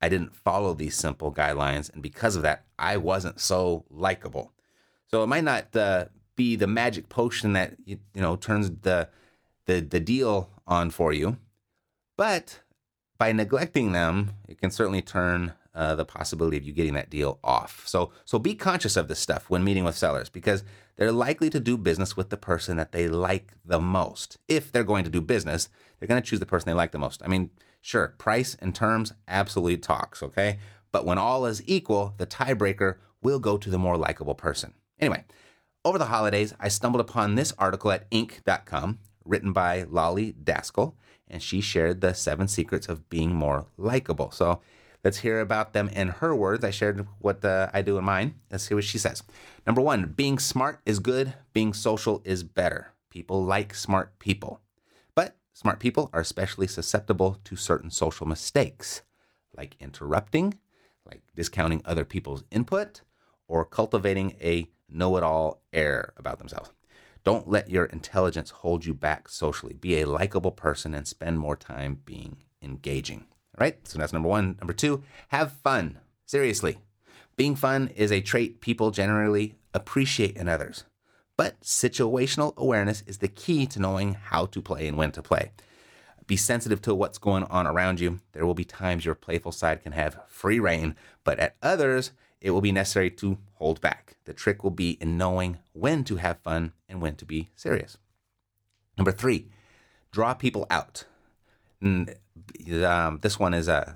I 0.00 0.08
didn't 0.08 0.36
follow 0.36 0.72
these 0.72 0.94
simple 0.94 1.32
guidelines, 1.34 1.92
and 1.92 2.00
because 2.00 2.36
of 2.36 2.42
that, 2.42 2.64
I 2.78 2.96
wasn't 2.96 3.40
so 3.40 3.84
likable. 3.90 4.52
So 5.08 5.24
it 5.24 5.26
might 5.26 5.44
not 5.44 5.74
uh, 5.74 6.06
be 6.36 6.54
the 6.54 6.68
magic 6.68 7.08
potion 7.08 7.52
that 7.54 7.74
you, 7.84 7.98
you 8.14 8.22
know 8.22 8.36
turns 8.36 8.70
the 8.70 9.08
the 9.66 9.80
the 9.80 9.98
deal 9.98 10.50
on 10.68 10.90
for 10.90 11.12
you, 11.12 11.38
but 12.16 12.60
by 13.18 13.32
neglecting 13.32 13.90
them, 13.90 14.34
it 14.46 14.60
can 14.60 14.70
certainly 14.70 15.02
turn 15.02 15.54
uh, 15.78 15.94
the 15.94 16.04
possibility 16.04 16.56
of 16.56 16.64
you 16.64 16.72
getting 16.72 16.94
that 16.94 17.08
deal 17.08 17.38
off. 17.44 17.84
So, 17.86 18.10
so 18.24 18.40
be 18.40 18.56
conscious 18.56 18.96
of 18.96 19.06
this 19.06 19.20
stuff 19.20 19.48
when 19.48 19.62
meeting 19.62 19.84
with 19.84 19.96
sellers 19.96 20.28
because 20.28 20.64
they're 20.96 21.12
likely 21.12 21.48
to 21.50 21.60
do 21.60 21.78
business 21.78 22.16
with 22.16 22.30
the 22.30 22.36
person 22.36 22.76
that 22.78 22.90
they 22.90 23.06
like 23.06 23.52
the 23.64 23.78
most. 23.78 24.38
If 24.48 24.72
they're 24.72 24.82
going 24.82 25.04
to 25.04 25.10
do 25.10 25.20
business, 25.20 25.68
they're 25.98 26.08
going 26.08 26.20
to 26.20 26.28
choose 26.28 26.40
the 26.40 26.46
person 26.46 26.68
they 26.68 26.74
like 26.74 26.90
the 26.90 26.98
most. 26.98 27.22
I 27.24 27.28
mean, 27.28 27.50
sure, 27.80 28.16
price 28.18 28.56
and 28.60 28.74
terms 28.74 29.12
absolutely 29.28 29.76
talks, 29.76 30.20
okay? 30.20 30.58
But 30.90 31.06
when 31.06 31.16
all 31.16 31.46
is 31.46 31.62
equal, 31.64 32.14
the 32.18 32.26
tiebreaker 32.26 32.96
will 33.22 33.38
go 33.38 33.56
to 33.56 33.70
the 33.70 33.78
more 33.78 33.96
likable 33.96 34.34
person. 34.34 34.74
Anyway, 34.98 35.24
over 35.84 35.96
the 35.96 36.06
holidays, 36.06 36.54
I 36.58 36.66
stumbled 36.66 37.00
upon 37.00 37.36
this 37.36 37.52
article 37.56 37.92
at 37.92 38.10
Inc.com 38.10 38.98
written 39.24 39.52
by 39.52 39.84
Lolly 39.84 40.32
Daskal, 40.32 40.94
and 41.28 41.40
she 41.40 41.60
shared 41.60 42.00
the 42.00 42.14
seven 42.14 42.48
secrets 42.48 42.88
of 42.88 43.08
being 43.08 43.32
more 43.32 43.66
likable. 43.76 44.32
So 44.32 44.60
Let's 45.04 45.18
hear 45.18 45.40
about 45.40 45.72
them 45.72 45.88
in 45.88 46.08
her 46.08 46.34
words. 46.34 46.64
I 46.64 46.70
shared 46.70 47.06
what 47.20 47.44
uh, 47.44 47.70
I 47.72 47.82
do 47.82 47.98
in 47.98 48.04
mine. 48.04 48.34
Let's 48.50 48.66
hear 48.66 48.76
what 48.76 48.84
she 48.84 48.98
says. 48.98 49.22
Number 49.66 49.80
one, 49.80 50.12
being 50.16 50.38
smart 50.38 50.80
is 50.84 50.98
good, 50.98 51.34
being 51.52 51.72
social 51.72 52.20
is 52.24 52.42
better. 52.42 52.92
People 53.10 53.44
like 53.44 53.74
smart 53.74 54.18
people. 54.18 54.60
But 55.14 55.36
smart 55.52 55.78
people 55.78 56.10
are 56.12 56.20
especially 56.20 56.66
susceptible 56.66 57.38
to 57.44 57.54
certain 57.56 57.90
social 57.90 58.26
mistakes, 58.26 59.02
like 59.56 59.76
interrupting, 59.78 60.58
like 61.06 61.22
discounting 61.34 61.82
other 61.84 62.04
people's 62.04 62.44
input, 62.50 63.02
or 63.46 63.64
cultivating 63.64 64.36
a 64.40 64.68
know 64.88 65.16
it 65.16 65.22
all 65.22 65.62
air 65.72 66.12
about 66.16 66.38
themselves. 66.38 66.72
Don't 67.22 67.48
let 67.48 67.70
your 67.70 67.84
intelligence 67.84 68.50
hold 68.50 68.84
you 68.84 68.94
back 68.94 69.28
socially. 69.28 69.74
Be 69.74 70.00
a 70.00 70.08
likable 70.08 70.52
person 70.52 70.92
and 70.92 71.06
spend 71.06 71.38
more 71.38 71.56
time 71.56 72.00
being 72.04 72.38
engaging 72.62 73.26
right? 73.58 73.76
So 73.86 73.98
that's 73.98 74.12
number 74.12 74.28
one. 74.28 74.56
Number 74.60 74.72
two, 74.72 75.02
have 75.28 75.52
fun. 75.52 75.98
Seriously. 76.26 76.78
Being 77.36 77.54
fun 77.54 77.88
is 77.94 78.10
a 78.10 78.20
trait 78.20 78.60
people 78.60 78.90
generally 78.90 79.54
appreciate 79.72 80.36
in 80.36 80.48
others. 80.48 80.84
But 81.36 81.60
situational 81.60 82.56
awareness 82.56 83.04
is 83.06 83.18
the 83.18 83.28
key 83.28 83.66
to 83.66 83.80
knowing 83.80 84.14
how 84.14 84.46
to 84.46 84.60
play 84.60 84.88
and 84.88 84.96
when 84.96 85.12
to 85.12 85.22
play. 85.22 85.52
Be 86.26 86.36
sensitive 86.36 86.82
to 86.82 86.94
what's 86.94 87.16
going 87.16 87.44
on 87.44 87.66
around 87.66 88.00
you. 88.00 88.20
There 88.32 88.44
will 88.44 88.54
be 88.54 88.64
times 88.64 89.04
your 89.04 89.14
playful 89.14 89.52
side 89.52 89.82
can 89.82 89.92
have 89.92 90.20
free 90.26 90.58
reign, 90.58 90.96
but 91.24 91.38
at 91.38 91.56
others, 91.62 92.10
it 92.40 92.50
will 92.50 92.60
be 92.60 92.72
necessary 92.72 93.10
to 93.12 93.38
hold 93.54 93.80
back. 93.80 94.16
The 94.24 94.34
trick 94.34 94.62
will 94.62 94.70
be 94.70 94.98
in 95.00 95.16
knowing 95.16 95.58
when 95.72 96.04
to 96.04 96.16
have 96.16 96.40
fun 96.40 96.72
and 96.88 97.00
when 97.00 97.14
to 97.16 97.24
be 97.24 97.48
serious. 97.54 97.96
Number 98.98 99.12
three, 99.12 99.46
draw 100.10 100.34
people 100.34 100.66
out. 100.70 101.04
Um, 102.84 103.18
this 103.22 103.38
one 103.38 103.54
is 103.54 103.68
uh, 103.68 103.94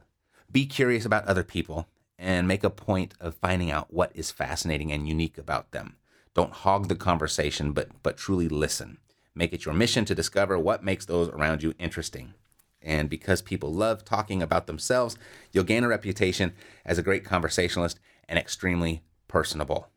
be 0.51 0.67
curious 0.67 1.05
about 1.05 1.25
other 1.27 1.43
people 1.43 1.89
and 2.19 2.47
make 2.47 2.63
a 2.63 2.71
point 2.71 3.15
of 3.21 3.35
finding 3.35 3.71
out 3.71 3.93
what 3.93 4.13
is 4.15 4.31
fascinating 4.31 4.93
and 4.93 5.09
unique 5.09 5.39
about 5.39 5.73
them. 5.73 5.97
Don't 6.35 6.53
hog 6.53 6.89
the 6.89 6.97
conversation, 6.97 7.73
but 7.73 7.91
but 8.03 8.17
truly 8.17 8.49
listen. 8.49 8.99
Make 9.35 9.53
it 9.53 9.65
your 9.65 9.75
mission 9.75 10.05
to 10.05 10.15
discover 10.15 10.59
what 10.59 10.85
makes 10.85 11.07
those 11.07 11.29
around 11.29 11.63
you 11.63 11.75
interesting. 11.79 12.35
And 12.81 13.09
because 13.09 13.43
people 13.43 13.73
love 13.73 14.05
talking 14.05 14.43
about 14.43 14.67
themselves, 14.67 15.17
you'll 15.53 15.65
gain 15.65 15.85
a 15.85 15.89
reputation 15.89 16.53
as 16.85 16.99
a 16.99 17.03
great 17.03 17.25
conversationalist 17.25 17.99
and 18.29 18.39
extremely 18.39 19.03
personable. 19.29 19.89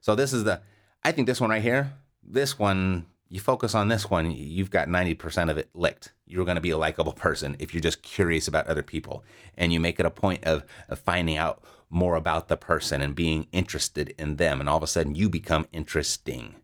So 0.00 0.14
this 0.14 0.32
is 0.32 0.44
the 0.44 0.60
I 1.02 1.12
think 1.12 1.26
this 1.26 1.40
one 1.40 1.50
right 1.50 1.62
here, 1.62 1.92
this 2.22 2.58
one 2.58 3.06
you 3.30 3.38
focus 3.38 3.76
on 3.76 3.88
this 3.88 4.10
one, 4.10 4.32
you've 4.32 4.70
got 4.70 4.88
90% 4.88 5.50
of 5.50 5.56
it 5.56 5.70
licked. 5.72 6.12
You're 6.26 6.44
going 6.44 6.56
to 6.56 6.60
be 6.60 6.70
a 6.70 6.76
likable 6.76 7.12
person 7.12 7.56
if 7.60 7.72
you're 7.72 7.80
just 7.80 8.02
curious 8.02 8.48
about 8.48 8.66
other 8.66 8.82
people 8.82 9.24
and 9.56 9.72
you 9.72 9.78
make 9.78 10.00
it 10.00 10.06
a 10.06 10.10
point 10.10 10.42
of, 10.44 10.64
of 10.88 10.98
finding 10.98 11.36
out 11.36 11.62
more 11.88 12.16
about 12.16 12.48
the 12.48 12.56
person 12.56 13.00
and 13.00 13.14
being 13.14 13.46
interested 13.52 14.12
in 14.18 14.36
them. 14.36 14.58
And 14.58 14.68
all 14.68 14.76
of 14.76 14.82
a 14.82 14.88
sudden 14.88 15.14
you 15.14 15.28
become 15.30 15.68
interesting. 15.72 16.56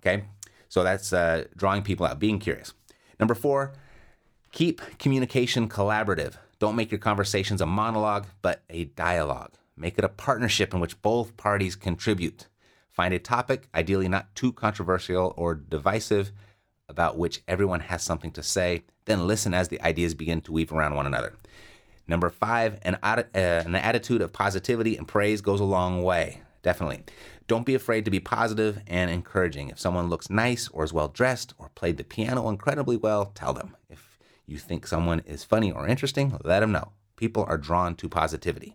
Okay. 0.00 0.24
So 0.68 0.82
that's 0.82 1.12
uh, 1.12 1.44
drawing 1.56 1.82
people 1.82 2.04
out, 2.04 2.18
being 2.18 2.40
curious. 2.40 2.74
Number 3.20 3.34
four, 3.34 3.74
keep 4.50 4.80
communication 4.98 5.68
collaborative. 5.68 6.34
Don't 6.58 6.76
make 6.76 6.90
your 6.90 6.98
conversations 6.98 7.60
a 7.60 7.66
monologue, 7.66 8.26
but 8.42 8.62
a 8.68 8.84
dialogue. 8.84 9.52
Make 9.76 9.96
it 9.98 10.04
a 10.04 10.08
partnership 10.08 10.74
in 10.74 10.80
which 10.80 11.00
both 11.00 11.36
parties 11.36 11.76
contribute. 11.76 12.48
Find 12.98 13.14
a 13.14 13.20
topic, 13.20 13.68
ideally 13.76 14.08
not 14.08 14.34
too 14.34 14.52
controversial 14.52 15.32
or 15.36 15.54
divisive, 15.54 16.32
about 16.88 17.16
which 17.16 17.42
everyone 17.46 17.78
has 17.78 18.02
something 18.02 18.32
to 18.32 18.42
say. 18.42 18.82
Then 19.04 19.28
listen 19.28 19.54
as 19.54 19.68
the 19.68 19.80
ideas 19.82 20.16
begin 20.16 20.40
to 20.40 20.52
weave 20.52 20.72
around 20.72 20.96
one 20.96 21.06
another. 21.06 21.36
Number 22.08 22.28
five, 22.28 22.80
an, 22.82 22.96
uh, 23.00 23.22
an 23.32 23.76
attitude 23.76 24.20
of 24.20 24.32
positivity 24.32 24.96
and 24.96 25.06
praise 25.06 25.40
goes 25.40 25.60
a 25.60 25.64
long 25.64 26.02
way. 26.02 26.42
Definitely. 26.62 27.04
Don't 27.46 27.64
be 27.64 27.76
afraid 27.76 28.04
to 28.04 28.10
be 28.10 28.18
positive 28.18 28.80
and 28.88 29.12
encouraging. 29.12 29.68
If 29.68 29.78
someone 29.78 30.08
looks 30.08 30.28
nice 30.28 30.66
or 30.66 30.82
is 30.82 30.92
well 30.92 31.06
dressed 31.06 31.54
or 31.56 31.70
played 31.76 31.98
the 31.98 32.04
piano 32.04 32.48
incredibly 32.48 32.96
well, 32.96 33.26
tell 33.26 33.54
them. 33.54 33.76
If 33.88 34.18
you 34.44 34.58
think 34.58 34.88
someone 34.88 35.20
is 35.20 35.44
funny 35.44 35.70
or 35.70 35.86
interesting, 35.86 36.36
let 36.42 36.58
them 36.58 36.72
know. 36.72 36.90
People 37.14 37.44
are 37.46 37.58
drawn 37.58 37.94
to 37.94 38.08
positivity. 38.08 38.74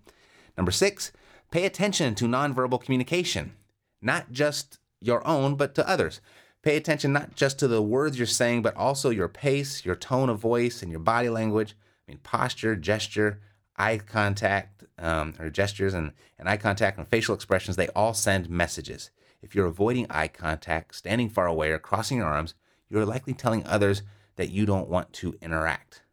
Number 0.56 0.72
six, 0.72 1.12
pay 1.52 1.66
attention 1.66 2.16
to 2.16 2.26
nonverbal 2.26 2.82
communication, 2.82 3.56
not 4.04 4.32
just 4.32 4.80
your 5.02 5.26
own, 5.28 5.56
but 5.56 5.76
to 5.76 5.88
others. 5.88 6.22
Pay 6.62 6.78
attention 6.78 7.12
not 7.12 7.36
just 7.36 7.60
to 7.60 7.68
the 7.68 7.82
words 7.82 8.18
you're 8.18 8.26
saying, 8.26 8.62
but 8.62 8.76
also 8.76 9.10
your 9.10 9.28
pace, 9.28 9.84
your 9.84 9.96
tone 9.96 10.30
of 10.30 10.40
voice, 10.40 10.82
and 10.82 10.92
your 10.92 11.02
body 11.02 11.30
language. 11.30 11.76
I 12.08 12.12
mean, 12.12 12.20
posture, 12.24 12.76
gesture, 12.76 13.42
eye 13.76 13.98
contact, 13.98 14.84
um, 14.98 15.34
or 15.40 15.50
gestures 15.50 15.94
and, 15.94 16.14
and 16.40 16.48
eye 16.48 16.58
contact 16.58 16.98
and 16.98 17.08
facial 17.08 17.36
expressions, 17.36 17.76
they 17.76 17.90
all 17.90 18.14
send 18.14 18.50
messages. 18.50 19.10
If 19.42 19.56
you're 19.56 19.66
avoiding 19.66 20.08
eye 20.10 20.30
contact, 20.30 20.96
standing 20.96 21.30
far 21.30 21.48
away, 21.48 21.72
or 21.72 21.80
crossing 21.80 22.18
your 22.18 22.28
arms, 22.28 22.54
you're 22.90 23.06
likely 23.06 23.34
telling 23.34 23.66
others 23.66 24.04
that 24.36 24.50
you 24.50 24.66
don't 24.66 24.90
want 24.90 25.12
to 25.14 25.36
interact. 25.42 26.04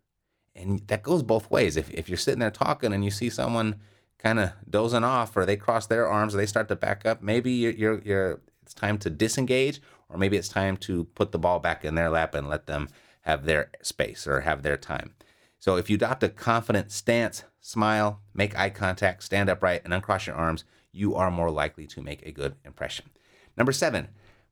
And 0.55 0.81
that 0.89 1.03
goes 1.03 1.23
both 1.23 1.51
ways. 1.51 1.77
If, 1.77 1.91
if 1.91 2.09
you're 2.09 2.19
sitting 2.19 2.41
there 2.41 2.51
talking 2.51 2.93
and 2.93 3.05
you 3.05 3.11
see 3.11 3.31
someone 3.31 3.77
kind 4.23 4.39
of 4.39 4.53
dozing 4.69 5.05
off, 5.05 5.37
or 5.37 5.47
they 5.47 5.57
cross 5.57 5.87
their 5.87 6.07
arms, 6.07 6.35
or 6.35 6.39
they 6.39 6.47
start 6.47 6.69
to 6.69 6.77
back 6.77 7.07
up, 7.07 7.23
maybe 7.23 7.51
you're, 7.53 7.73
you're, 7.73 8.01
you're 8.01 8.41
it's 8.63 8.75
time 8.75 8.99
to 8.99 9.11
disengage, 9.11 9.81
or 10.09 10.19
maybe 10.19 10.37
it's 10.37 10.49
time 10.49 10.77
to 10.77 11.05
put 11.05 11.33
the 11.33 11.39
ball 11.39 11.59
back 11.59 11.85
in 11.85 11.95
their 11.95 12.11
lap 12.11 12.35
and 12.35 12.49
let 12.49 12.67
them 12.67 12.89
have 13.23 13.45
their 13.45 13.71
space 13.83 14.27
or 14.27 14.41
have 14.41 14.63
their 14.63 14.77
time. 14.77 15.15
So 15.59 15.77
if 15.77 15.91
you 15.91 15.97
adopt 15.97 16.23
a 16.23 16.29
confident 16.29 16.91
stance, 16.91 17.45
smile, 17.61 18.21
make 18.35 18.59
eye 18.59 18.71
contact, 18.71 19.23
stand 19.23 19.49
upright, 19.49 19.83
and 19.85 19.93
uncross 19.93 20.27
your 20.27 20.37
arms, 20.37 20.65
you 20.93 21.15
are 21.15 21.31
more 21.31 21.51
likely 21.51 21.87
to 21.89 22.03
make 22.03 22.23
a 22.23 22.33
good 22.33 22.57
impression. 22.65 23.11
Number 23.57 23.73
seven, 23.73 24.09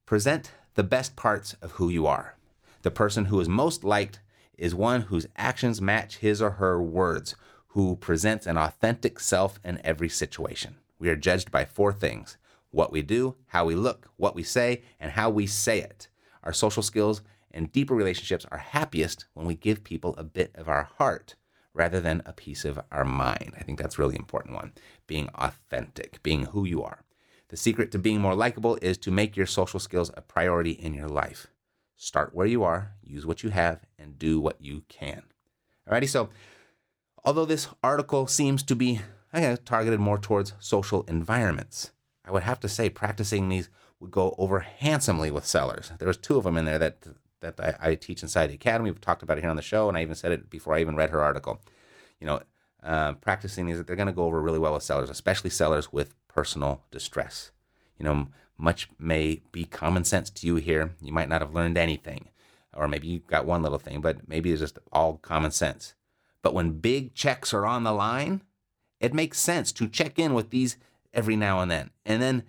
present 0.06 0.52
the 0.74 0.82
best 0.82 1.16
parts 1.16 1.54
of 1.62 1.72
who 1.72 1.88
you 1.88 2.06
are. 2.06 2.36
The 2.82 2.90
person 2.90 3.26
who 3.26 3.40
is 3.40 3.48
most 3.48 3.84
liked 3.84 4.20
is 4.56 4.74
one 4.74 5.02
whose 5.02 5.26
actions 5.36 5.80
match 5.80 6.18
his 6.18 6.42
or 6.42 6.52
her 6.52 6.82
words, 6.82 7.34
who 7.78 7.94
presents 7.94 8.44
an 8.44 8.58
authentic 8.58 9.20
self 9.20 9.60
in 9.62 9.80
every 9.84 10.08
situation. 10.08 10.74
We 10.98 11.08
are 11.10 11.14
judged 11.14 11.52
by 11.52 11.64
four 11.64 11.92
things 11.92 12.36
what 12.72 12.90
we 12.90 13.02
do, 13.02 13.36
how 13.46 13.66
we 13.66 13.76
look, 13.76 14.08
what 14.16 14.34
we 14.34 14.42
say, 14.42 14.82
and 14.98 15.12
how 15.12 15.30
we 15.30 15.46
say 15.46 15.80
it. 15.80 16.08
Our 16.42 16.52
social 16.52 16.82
skills 16.82 17.22
and 17.52 17.70
deeper 17.70 17.94
relationships 17.94 18.44
are 18.50 18.58
happiest 18.58 19.26
when 19.34 19.46
we 19.46 19.54
give 19.54 19.84
people 19.84 20.16
a 20.18 20.24
bit 20.24 20.50
of 20.56 20.68
our 20.68 20.90
heart 20.98 21.36
rather 21.72 22.00
than 22.00 22.20
a 22.26 22.32
piece 22.32 22.64
of 22.64 22.80
our 22.90 23.04
mind. 23.04 23.52
I 23.56 23.62
think 23.62 23.78
that's 23.78 23.96
really 23.96 24.16
important 24.16 24.56
one. 24.56 24.72
Being 25.06 25.28
authentic, 25.36 26.20
being 26.24 26.46
who 26.46 26.64
you 26.64 26.82
are. 26.82 27.04
The 27.46 27.56
secret 27.56 27.92
to 27.92 27.98
being 28.00 28.20
more 28.20 28.34
likable 28.34 28.76
is 28.82 28.98
to 28.98 29.12
make 29.12 29.36
your 29.36 29.46
social 29.46 29.78
skills 29.78 30.10
a 30.16 30.20
priority 30.20 30.72
in 30.72 30.94
your 30.94 31.08
life. 31.08 31.46
Start 31.94 32.34
where 32.34 32.48
you 32.48 32.64
are, 32.64 32.94
use 33.04 33.24
what 33.24 33.44
you 33.44 33.50
have, 33.50 33.82
and 33.96 34.18
do 34.18 34.40
what 34.40 34.60
you 34.60 34.82
can. 34.88 35.22
Alrighty, 35.88 36.08
so 36.08 36.30
although 37.28 37.44
this 37.44 37.68
article 37.84 38.26
seems 38.26 38.62
to 38.62 38.74
be 38.74 39.02
targeted 39.66 40.00
more 40.00 40.16
towards 40.16 40.54
social 40.58 41.02
environments, 41.02 41.90
I 42.24 42.30
would 42.30 42.44
have 42.44 42.58
to 42.60 42.70
say 42.70 42.88
practicing 42.88 43.50
these 43.50 43.68
would 44.00 44.10
go 44.10 44.34
over 44.38 44.60
handsomely 44.60 45.30
with 45.30 45.44
sellers. 45.44 45.92
There 45.98 46.08
was 46.08 46.16
two 46.16 46.38
of 46.38 46.44
them 46.44 46.56
in 46.56 46.64
there 46.64 46.78
that 46.78 47.06
that 47.40 47.60
I, 47.60 47.90
I, 47.90 47.94
teach 47.96 48.22
inside 48.22 48.46
the 48.46 48.54
academy. 48.54 48.90
We've 48.90 49.00
talked 49.00 49.22
about 49.22 49.36
it 49.36 49.42
here 49.42 49.50
on 49.50 49.56
the 49.56 49.62
show, 49.62 49.90
and 49.90 49.98
I 49.98 50.02
even 50.02 50.14
said 50.14 50.32
it 50.32 50.48
before 50.48 50.74
I 50.74 50.80
even 50.80 50.96
read 50.96 51.10
her 51.10 51.20
article. 51.20 51.60
You 52.18 52.26
know, 52.26 52.40
uh, 52.82 53.12
practicing 53.12 53.66
these, 53.66 53.84
they're 53.84 53.94
going 53.94 54.06
to 54.06 54.12
go 54.12 54.24
over 54.24 54.40
really 54.40 54.58
well 54.58 54.72
with 54.72 54.82
sellers, 54.82 55.10
especially 55.10 55.50
sellers 55.50 55.92
with 55.92 56.14
personal 56.28 56.82
distress. 56.90 57.52
You 57.98 58.06
know, 58.06 58.28
much 58.56 58.88
may 58.98 59.42
be 59.52 59.66
common 59.66 60.04
sense 60.04 60.30
to 60.30 60.46
you 60.46 60.56
here. 60.56 60.94
You 61.02 61.12
might 61.12 61.28
not 61.28 61.42
have 61.42 61.54
learned 61.54 61.76
anything, 61.76 62.30
or 62.74 62.88
maybe 62.88 63.06
you 63.06 63.18
got 63.20 63.44
one 63.44 63.62
little 63.62 63.78
thing, 63.78 64.00
but 64.00 64.26
maybe 64.26 64.50
it's 64.50 64.62
just 64.62 64.78
all 64.90 65.18
common 65.18 65.50
sense. 65.50 65.94
But 66.42 66.54
when 66.54 66.80
big 66.80 67.14
checks 67.14 67.52
are 67.52 67.66
on 67.66 67.84
the 67.84 67.92
line, 67.92 68.42
it 69.00 69.14
makes 69.14 69.40
sense 69.40 69.72
to 69.72 69.88
check 69.88 70.18
in 70.18 70.34
with 70.34 70.50
these 70.50 70.76
every 71.12 71.36
now 71.36 71.60
and 71.60 71.70
then. 71.70 71.90
And 72.04 72.22
then 72.22 72.42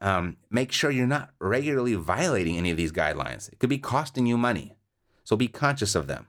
um, 0.00 0.36
make 0.50 0.72
sure 0.72 0.90
you're 0.90 1.06
not 1.06 1.30
regularly 1.38 1.94
violating 1.94 2.56
any 2.56 2.70
of 2.70 2.76
these 2.76 2.92
guidelines. 2.92 3.50
It 3.52 3.58
could 3.58 3.70
be 3.70 3.78
costing 3.78 4.26
you 4.26 4.36
money. 4.36 4.76
So 5.24 5.36
be 5.36 5.48
conscious 5.48 5.94
of 5.94 6.06
them. 6.06 6.26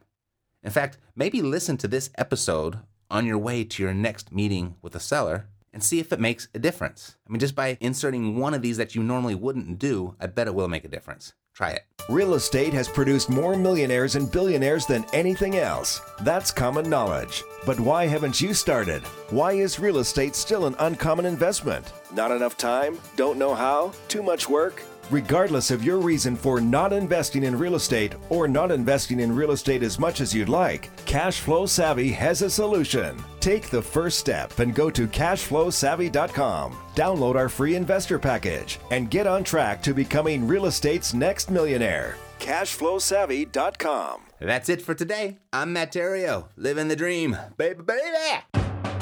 In 0.63 0.71
fact, 0.71 0.97
maybe 1.15 1.41
listen 1.41 1.78
to 1.78 1.88
this 1.88 2.10
episode 2.17 2.80
on 3.10 3.25
your 3.25 3.38
way 3.38 3.63
to 3.63 3.84
your 3.84 3.93
next 3.93 4.32
meeting 4.32 4.75
with 4.82 4.95
a 4.95 4.99
seller 4.99 5.47
and 5.73 5.84
see 5.84 5.99
if 5.99 6.13
it 6.13 6.19
makes 6.19 6.47
a 6.56 6.60
difference. 6.60 7.17
I 7.28 7.32
mean, 7.32 7.39
just 7.39 7.54
by 7.54 7.78
inserting 7.82 8.39
one 8.39 8.54
of 8.54 8.62
these 8.62 8.78
that 8.78 8.95
you 8.95 9.04
normally 9.04 9.36
wouldn't 9.36 9.78
do, 9.78 10.15
I 10.19 10.28
bet 10.28 10.47
it 10.47 10.56
will 10.56 10.69
make 10.69 10.86
a 10.86 10.89
difference. 10.89 11.34
Try 11.56 11.72
it. 11.72 11.84
Real 12.10 12.34
estate 12.34 12.74
has 12.74 12.89
produced 12.89 13.30
more 13.30 13.56
millionaires 13.56 14.15
and 14.15 14.30
billionaires 14.30 14.86
than 14.86 15.06
anything 15.13 15.56
else. 15.56 16.02
That's 16.22 16.52
common 16.52 16.89
knowledge. 16.89 17.44
But 17.65 17.80
why 17.80 18.06
haven't 18.08 18.41
you 18.41 18.54
started? 18.54 19.02
Why 19.30 19.54
is 19.54 19.80
real 19.80 20.00
estate 20.00 20.36
still 20.36 20.65
an 20.65 20.76
uncommon 20.80 21.26
investment? 21.26 21.94
Not 22.13 22.32
enough 22.32 22.58
time? 22.58 23.00
Don't 23.15 23.39
know 23.39 23.56
how? 23.56 23.94
Too 24.10 24.22
much 24.22 24.50
work? 24.50 24.84
Regardless 25.12 25.70
of 25.70 25.84
your 25.84 26.00
reason 26.00 26.36
for 26.36 26.60
not 26.60 26.91
investing 26.91 27.44
in 27.44 27.58
real 27.58 27.76
estate 27.76 28.15
or 28.30 28.48
not 28.48 28.72
investing 28.72 29.20
in 29.20 29.36
real 29.36 29.52
estate 29.52 29.84
as 29.84 30.00
much 30.00 30.20
as 30.20 30.34
you'd 30.34 30.50
like, 30.50 30.89
Cashflow 31.06 31.70
Savvy 31.70 32.12
has 32.12 32.41
a 32.41 32.50
solution. 32.50 33.15
Take 33.39 33.70
the 33.70 33.82
first 33.82 34.18
step 34.20 34.58
and 34.60 34.74
go 34.74 34.89
to 34.89 35.08
cashflowsavvy.com. 35.08 36.78
Download 36.96 37.36
our 37.36 37.50
free 37.50 37.76
investor 37.76 38.18
package 38.18 38.80
and 38.89 39.12
get 39.12 39.28
on 39.28 39.44
track 39.44 39.84
to 39.84 39.94
becoming 39.94 40.48
real 40.48 40.65
estate's 40.65 41.13
next 41.13 41.52
millionaire. 41.52 42.18
Cashflowsavvy.com. 42.39 44.22
That's 44.39 44.70
it 44.70 44.82
for 44.82 44.96
today. 44.96 45.38
I'm 45.54 45.72
Matt 45.72 45.94
Theriault, 45.94 46.48
living 46.58 46.88
the 46.88 46.96
dream. 46.96 47.38
Baby, 47.58 47.84
baby! 47.84 48.64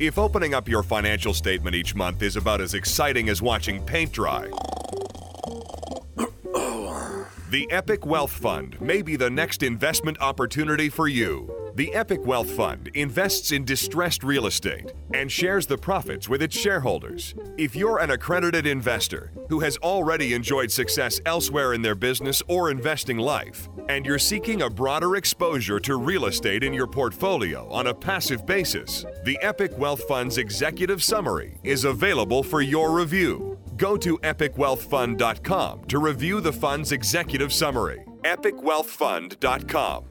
If 0.00 0.16
opening 0.16 0.54
up 0.54 0.68
your 0.68 0.84
financial 0.84 1.34
statement 1.34 1.74
each 1.74 1.96
month 1.96 2.22
is 2.22 2.36
about 2.36 2.60
as 2.60 2.74
exciting 2.74 3.28
as 3.28 3.42
watching 3.42 3.84
paint 3.84 4.12
dry, 4.12 4.48
the 7.50 7.66
Epic 7.72 8.06
Wealth 8.06 8.30
Fund 8.30 8.80
may 8.80 9.02
be 9.02 9.16
the 9.16 9.28
next 9.28 9.64
investment 9.64 10.16
opportunity 10.20 10.88
for 10.88 11.08
you. 11.08 11.57
The 11.78 11.94
Epic 11.94 12.26
Wealth 12.26 12.50
Fund 12.50 12.90
invests 12.94 13.52
in 13.52 13.64
distressed 13.64 14.24
real 14.24 14.48
estate 14.48 14.92
and 15.14 15.30
shares 15.30 15.64
the 15.64 15.78
profits 15.78 16.28
with 16.28 16.42
its 16.42 16.58
shareholders. 16.58 17.36
If 17.56 17.76
you're 17.76 18.00
an 18.00 18.10
accredited 18.10 18.66
investor 18.66 19.30
who 19.48 19.60
has 19.60 19.76
already 19.76 20.34
enjoyed 20.34 20.72
success 20.72 21.20
elsewhere 21.24 21.74
in 21.74 21.82
their 21.82 21.94
business 21.94 22.42
or 22.48 22.72
investing 22.72 23.18
life, 23.18 23.68
and 23.88 24.04
you're 24.04 24.18
seeking 24.18 24.62
a 24.62 24.68
broader 24.68 25.14
exposure 25.14 25.78
to 25.78 25.94
real 25.94 26.24
estate 26.24 26.64
in 26.64 26.74
your 26.74 26.88
portfolio 26.88 27.70
on 27.70 27.86
a 27.86 27.94
passive 27.94 28.44
basis, 28.44 29.06
the 29.22 29.38
Epic 29.40 29.70
Wealth 29.78 30.02
Fund's 30.08 30.38
executive 30.38 31.00
summary 31.00 31.60
is 31.62 31.84
available 31.84 32.42
for 32.42 32.60
your 32.60 32.90
review. 32.90 33.56
Go 33.76 33.96
to 33.98 34.18
epicwealthfund.com 34.18 35.84
to 35.84 35.98
review 36.00 36.40
the 36.40 36.52
fund's 36.52 36.90
executive 36.90 37.52
summary. 37.52 38.04
epicwealthfund.com. 38.24 40.07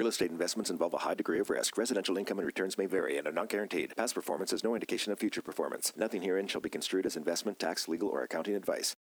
Real 0.00 0.08
estate 0.08 0.30
investments 0.30 0.70
involve 0.70 0.94
a 0.94 1.04
high 1.04 1.12
degree 1.12 1.40
of 1.40 1.50
risk. 1.50 1.76
Residential 1.76 2.16
income 2.16 2.38
and 2.38 2.46
returns 2.46 2.78
may 2.78 2.86
vary 2.86 3.18
and 3.18 3.28
are 3.28 3.32
not 3.32 3.50
guaranteed. 3.50 3.94
Past 3.94 4.14
performance 4.14 4.50
is 4.50 4.64
no 4.64 4.74
indication 4.74 5.12
of 5.12 5.18
future 5.18 5.42
performance. 5.42 5.92
Nothing 5.94 6.22
herein 6.22 6.46
shall 6.46 6.62
be 6.62 6.70
construed 6.70 7.04
as 7.04 7.18
investment, 7.18 7.58
tax, 7.58 7.86
legal, 7.86 8.08
or 8.08 8.22
accounting 8.22 8.54
advice. 8.54 8.96